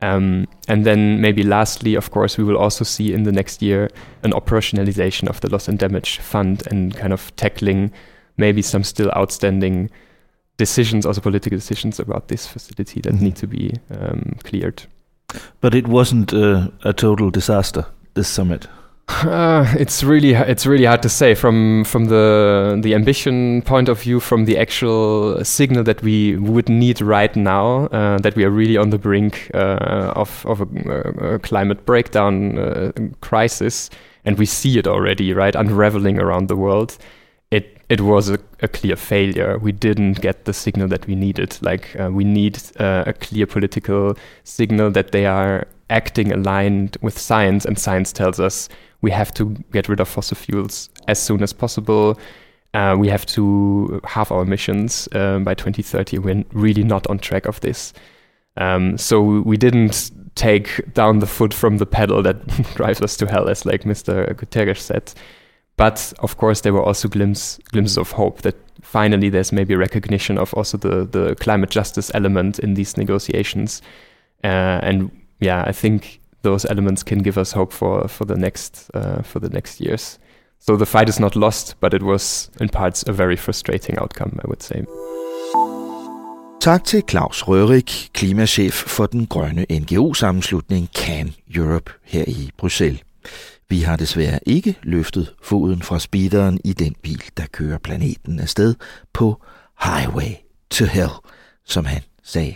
Um, 0.00 0.46
and 0.68 0.86
then 0.86 1.20
maybe 1.20 1.42
lastly, 1.42 1.96
of 1.96 2.10
course, 2.10 2.38
we 2.38 2.44
will 2.44 2.56
also 2.56 2.84
see 2.84 3.12
in 3.12 3.24
the 3.24 3.32
next 3.32 3.62
year 3.62 3.90
an 4.22 4.32
operationalization 4.32 5.28
of 5.28 5.40
the 5.40 5.50
loss 5.50 5.68
and 5.68 5.78
damage 5.78 6.18
fund 6.18 6.62
and 6.70 6.96
kind 6.96 7.12
of 7.12 7.34
tackling 7.36 7.92
maybe 8.36 8.62
some 8.62 8.84
still 8.84 9.10
outstanding 9.16 9.90
decisions, 10.56 11.04
also 11.04 11.20
political 11.20 11.58
decisions 11.58 11.98
about 11.98 12.28
this 12.28 12.46
facility 12.46 13.00
that 13.00 13.14
mm-hmm. 13.14 13.24
need 13.24 13.36
to 13.36 13.46
be 13.46 13.74
um, 13.90 14.36
cleared. 14.44 14.84
But 15.60 15.74
it 15.74 15.88
wasn't 15.88 16.32
uh, 16.32 16.68
a 16.84 16.92
total 16.92 17.30
disaster, 17.30 17.86
this 18.14 18.28
summit. 18.28 18.68
Uh, 19.08 19.64
it's 19.78 20.04
really 20.04 20.34
it's 20.34 20.66
really 20.66 20.84
hard 20.84 21.02
to 21.02 21.08
say 21.08 21.34
from 21.34 21.84
from 21.84 22.06
the 22.06 22.78
the 22.82 22.94
ambition 22.94 23.62
point 23.62 23.88
of 23.88 24.00
view, 24.00 24.20
from 24.20 24.44
the 24.44 24.58
actual 24.58 25.42
signal 25.44 25.82
that 25.84 26.02
we 26.02 26.36
would 26.36 26.68
need 26.68 27.00
right 27.00 27.34
now, 27.34 27.86
uh, 27.86 28.18
that 28.18 28.36
we 28.36 28.44
are 28.44 28.50
really 28.50 28.76
on 28.76 28.90
the 28.90 28.98
brink 28.98 29.50
uh, 29.54 30.12
of 30.14 30.44
of 30.46 30.60
a, 30.60 31.34
a 31.34 31.38
climate 31.38 31.84
breakdown 31.86 32.58
uh, 32.58 32.92
crisis, 33.20 33.90
and 34.24 34.38
we 34.38 34.46
see 34.46 34.78
it 34.78 34.86
already, 34.86 35.32
right, 35.32 35.54
unraveling 35.54 36.18
around 36.18 36.48
the 36.48 36.56
world. 36.56 36.98
It 37.50 37.78
it 37.88 38.02
was 38.02 38.28
a, 38.28 38.38
a 38.62 38.68
clear 38.68 38.96
failure. 38.96 39.58
We 39.58 39.72
didn't 39.72 40.20
get 40.20 40.44
the 40.44 40.52
signal 40.52 40.88
that 40.88 41.06
we 41.06 41.14
needed. 41.14 41.56
Like 41.62 41.96
uh, 41.98 42.10
we 42.12 42.24
need 42.24 42.60
uh, 42.78 43.04
a 43.06 43.14
clear 43.14 43.46
political 43.46 44.16
signal 44.44 44.90
that 44.90 45.12
they 45.12 45.24
are 45.24 45.66
acting 45.90 46.32
aligned 46.32 46.96
with 47.00 47.18
science, 47.18 47.64
and 47.64 47.78
science 47.78 48.12
tells 48.12 48.40
us 48.40 48.68
we 49.00 49.10
have 49.10 49.32
to 49.34 49.50
get 49.72 49.88
rid 49.88 50.00
of 50.00 50.08
fossil 50.08 50.36
fuels 50.36 50.90
as 51.06 51.20
soon 51.20 51.42
as 51.42 51.52
possible. 51.52 52.18
Uh, 52.74 52.96
we 52.98 53.08
have 53.08 53.24
to 53.26 54.00
halve 54.04 54.30
our 54.30 54.42
emissions 54.42 55.08
um, 55.12 55.44
by 55.44 55.54
2030. 55.54 56.18
We're 56.18 56.44
really 56.52 56.84
not 56.84 57.06
on 57.06 57.18
track 57.18 57.46
of 57.46 57.60
this. 57.60 57.92
Um, 58.56 58.98
so 58.98 59.20
we 59.22 59.56
didn't 59.56 60.10
take 60.34 60.92
down 60.94 61.20
the 61.20 61.26
foot 61.26 61.54
from 61.54 61.78
the 61.78 61.86
pedal 61.86 62.22
that 62.22 62.46
drives 62.74 63.00
us 63.00 63.16
to 63.16 63.26
hell, 63.26 63.48
as 63.48 63.64
like 63.64 63.84
Mr. 63.84 64.34
Guterres 64.34 64.80
said. 64.80 65.12
But 65.76 66.12
of 66.18 66.36
course, 66.36 66.62
there 66.62 66.72
were 66.72 66.82
also 66.82 67.08
glimpse, 67.08 67.58
glimpses 67.70 67.96
of 67.96 68.10
hope 68.10 68.42
that 68.42 68.56
finally 68.82 69.28
there's 69.28 69.52
maybe 69.52 69.76
recognition 69.76 70.36
of 70.36 70.52
also 70.54 70.76
the, 70.76 71.04
the 71.04 71.36
climate 71.36 71.70
justice 71.70 72.10
element 72.14 72.58
in 72.58 72.74
these 72.74 72.96
negotiations. 72.96 73.80
Uh, 74.42 74.80
and 74.82 75.10
yeah, 75.40 75.64
I 75.68 75.72
think 75.72 76.20
those 76.42 76.64
elements 76.70 77.02
can 77.02 77.22
give 77.22 77.40
us 77.40 77.52
hope 77.52 77.72
for 77.72 78.08
for 78.08 78.26
the 78.26 78.36
next 78.36 78.90
uh, 78.94 79.22
for 79.22 79.40
the 79.40 79.48
next 79.48 79.80
years. 79.80 80.18
So 80.60 80.76
the 80.76 80.86
fight 80.86 81.08
is 81.08 81.20
not 81.20 81.36
lost, 81.36 81.76
but 81.80 81.94
it 81.94 82.02
was 82.02 82.50
in 82.60 82.68
parts 82.68 83.04
a 83.08 83.12
very 83.12 83.36
frustrating 83.36 83.98
outcome, 83.98 84.40
I 84.44 84.46
would 84.46 84.62
say. 84.62 84.84
Tak 86.60 86.84
til 86.84 87.02
Claus 87.08 87.48
Rørik, 87.48 88.10
klimachef 88.14 88.72
for 88.74 89.06
den 89.06 89.26
grønne 89.26 89.66
NGO-sammenslutning 89.70 90.88
CAN 90.94 91.34
Europe 91.56 91.92
her 92.02 92.24
i 92.26 92.50
Bruxelles. 92.56 93.00
Vi 93.68 93.80
har 93.80 93.96
desværre 93.96 94.38
ikke 94.46 94.78
løftet 94.82 95.34
foden 95.42 95.82
fra 95.82 95.98
speederen 95.98 96.60
i 96.64 96.72
den 96.72 96.94
bil, 97.02 97.22
der 97.36 97.46
kører 97.52 97.78
planeten 97.78 98.40
afsted 98.40 98.74
på 99.12 99.42
Highway 99.84 100.34
to 100.70 100.84
Hell, 100.84 101.10
som 101.64 101.84
han 101.84 102.02
sagde. 102.22 102.54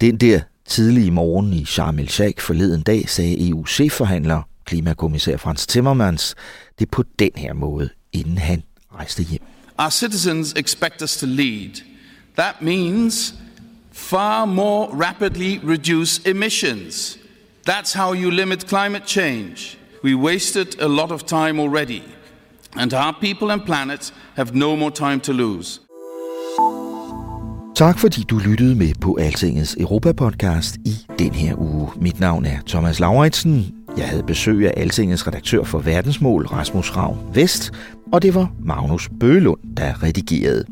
Den 0.00 0.16
der 0.16 0.40
Tidlig 0.68 1.06
i 1.06 1.10
morgen 1.10 1.52
i 1.52 1.64
Sharm 1.64 1.98
el-Sheikh 1.98 2.40
forleden 2.40 2.82
dag 2.82 3.08
sagde 3.08 3.48
EU-chefforhandler, 3.48 4.42
klimakommissær 4.64 5.36
Frans 5.36 5.66
Timmermans, 5.66 6.34
det 6.78 6.90
på 6.90 7.04
den 7.18 7.30
her 7.36 7.52
måde, 7.52 7.88
inden 8.12 8.38
han 8.38 8.62
rejste 8.94 9.22
hjem. 9.22 9.42
Our 9.78 9.90
citizens 9.90 10.52
expect 10.56 11.02
us 11.02 11.16
to 11.16 11.26
lead. 11.26 11.70
That 12.36 12.62
means 12.62 13.34
far 13.92 14.44
more 14.44 14.88
rapidly 14.92 15.58
reduce 15.64 16.30
emissions. 16.30 17.18
That's 17.70 17.94
how 17.94 18.14
you 18.14 18.30
limit 18.30 18.68
climate 18.68 19.06
change. 19.06 19.78
We 20.04 20.14
wasted 20.14 20.80
a 20.80 20.88
lot 20.88 21.10
of 21.10 21.22
time 21.22 21.60
already, 21.60 22.02
and 22.76 22.94
our 22.94 23.16
people 23.20 23.52
and 23.52 23.62
planet 23.64 24.12
have 24.36 24.54
no 24.54 24.76
more 24.76 24.90
time 24.90 25.20
to 25.20 25.32
lose. 25.32 25.80
Tak 27.78 27.98
fordi 27.98 28.22
du 28.22 28.38
lyttede 28.38 28.74
med 28.74 28.92
på 29.00 29.14
Altingets 29.14 29.76
Europa-podcast 29.80 30.76
i 30.84 31.06
den 31.18 31.32
her 31.32 31.54
uge. 31.58 31.88
Mit 32.00 32.20
navn 32.20 32.44
er 32.44 32.58
Thomas 32.66 33.00
Lauritsen. 33.00 33.74
Jeg 33.96 34.08
havde 34.08 34.22
besøg 34.22 34.66
af 34.66 34.72
Altingets 34.76 35.26
redaktør 35.26 35.62
for 35.62 35.78
Verdensmål, 35.78 36.46
Rasmus 36.46 36.96
Ravn 36.96 37.18
Vest, 37.34 37.72
og 38.12 38.22
det 38.22 38.34
var 38.34 38.52
Magnus 38.60 39.10
Bølund, 39.20 39.58
der 39.76 40.02
redigerede. 40.02 40.64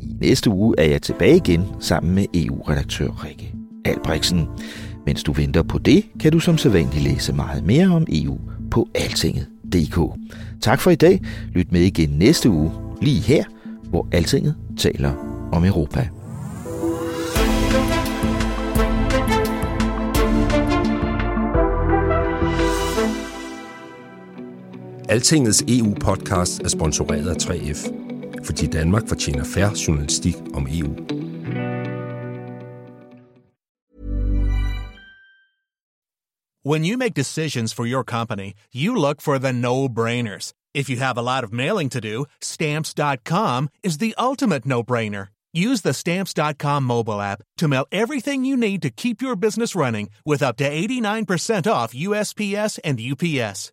I 0.00 0.16
næste 0.20 0.50
uge 0.50 0.74
er 0.78 0.84
jeg 0.84 1.02
tilbage 1.02 1.36
igen 1.36 1.64
sammen 1.80 2.14
med 2.14 2.26
EU-redaktør 2.34 3.24
Rikke 3.24 3.54
Albrechtsen. 3.84 4.46
Mens 5.06 5.22
du 5.22 5.32
venter 5.32 5.62
på 5.62 5.78
det, 5.78 6.04
kan 6.20 6.32
du 6.32 6.40
som 6.40 6.58
sædvanligt 6.58 7.04
læse 7.04 7.32
meget 7.32 7.64
mere 7.64 7.86
om 7.86 8.06
EU 8.08 8.38
på 8.70 8.88
altinget.dk. 8.94 10.00
Tak 10.60 10.80
for 10.80 10.90
i 10.90 10.96
dag. 10.96 11.20
Lyt 11.52 11.72
med 11.72 11.80
igen 11.80 12.10
næste 12.10 12.50
uge, 12.50 12.70
lige 13.00 13.20
her, 13.20 13.44
hvor 13.88 14.08
Altinget 14.12 14.54
taler 14.76 15.12
om 15.52 15.64
Europa. 15.64 16.08
Altingets 25.12 25.62
EU-podcast 25.68 26.60
er 26.60 26.68
sponsoreret 26.68 27.28
af 27.28 27.36
3F, 27.42 27.80
fordi 28.44 28.66
Danmark 28.66 29.08
fortjener 29.08 29.44
færre 29.44 29.74
journalistik 29.86 30.34
om 30.54 30.66
EU. 30.70 30.88
When 36.64 36.84
you 36.84 36.96
make 36.96 37.14
decisions 37.14 37.74
for 37.74 37.84
your 37.84 38.04
company, 38.04 38.52
you 38.74 38.94
look 38.94 39.20
for 39.20 39.38
the 39.38 39.52
no-brainers. 39.52 40.52
If 40.74 40.88
you 40.90 40.98
have 40.98 41.18
a 41.18 41.34
lot 41.34 41.44
of 41.44 41.52
mailing 41.52 41.90
to 41.90 42.00
do, 42.00 42.24
stamps.com 42.40 43.68
is 43.84 43.98
the 43.98 44.14
ultimate 44.18 44.66
no-brainer. 44.66 45.26
Use 45.52 45.82
the 45.82 45.92
stamps.com 45.92 46.84
mobile 46.84 47.20
app 47.20 47.42
to 47.58 47.68
mail 47.68 47.86
everything 47.92 48.46
you 48.46 48.56
need 48.56 48.80
to 48.82 48.90
keep 48.90 49.22
your 49.22 49.36
business 49.36 49.74
running 49.74 50.08
with 50.24 50.42
up 50.42 50.56
to 50.56 50.64
89% 50.64 51.70
off 51.70 51.92
USPS 51.94 52.78
and 52.84 52.98
UPS. 53.00 53.72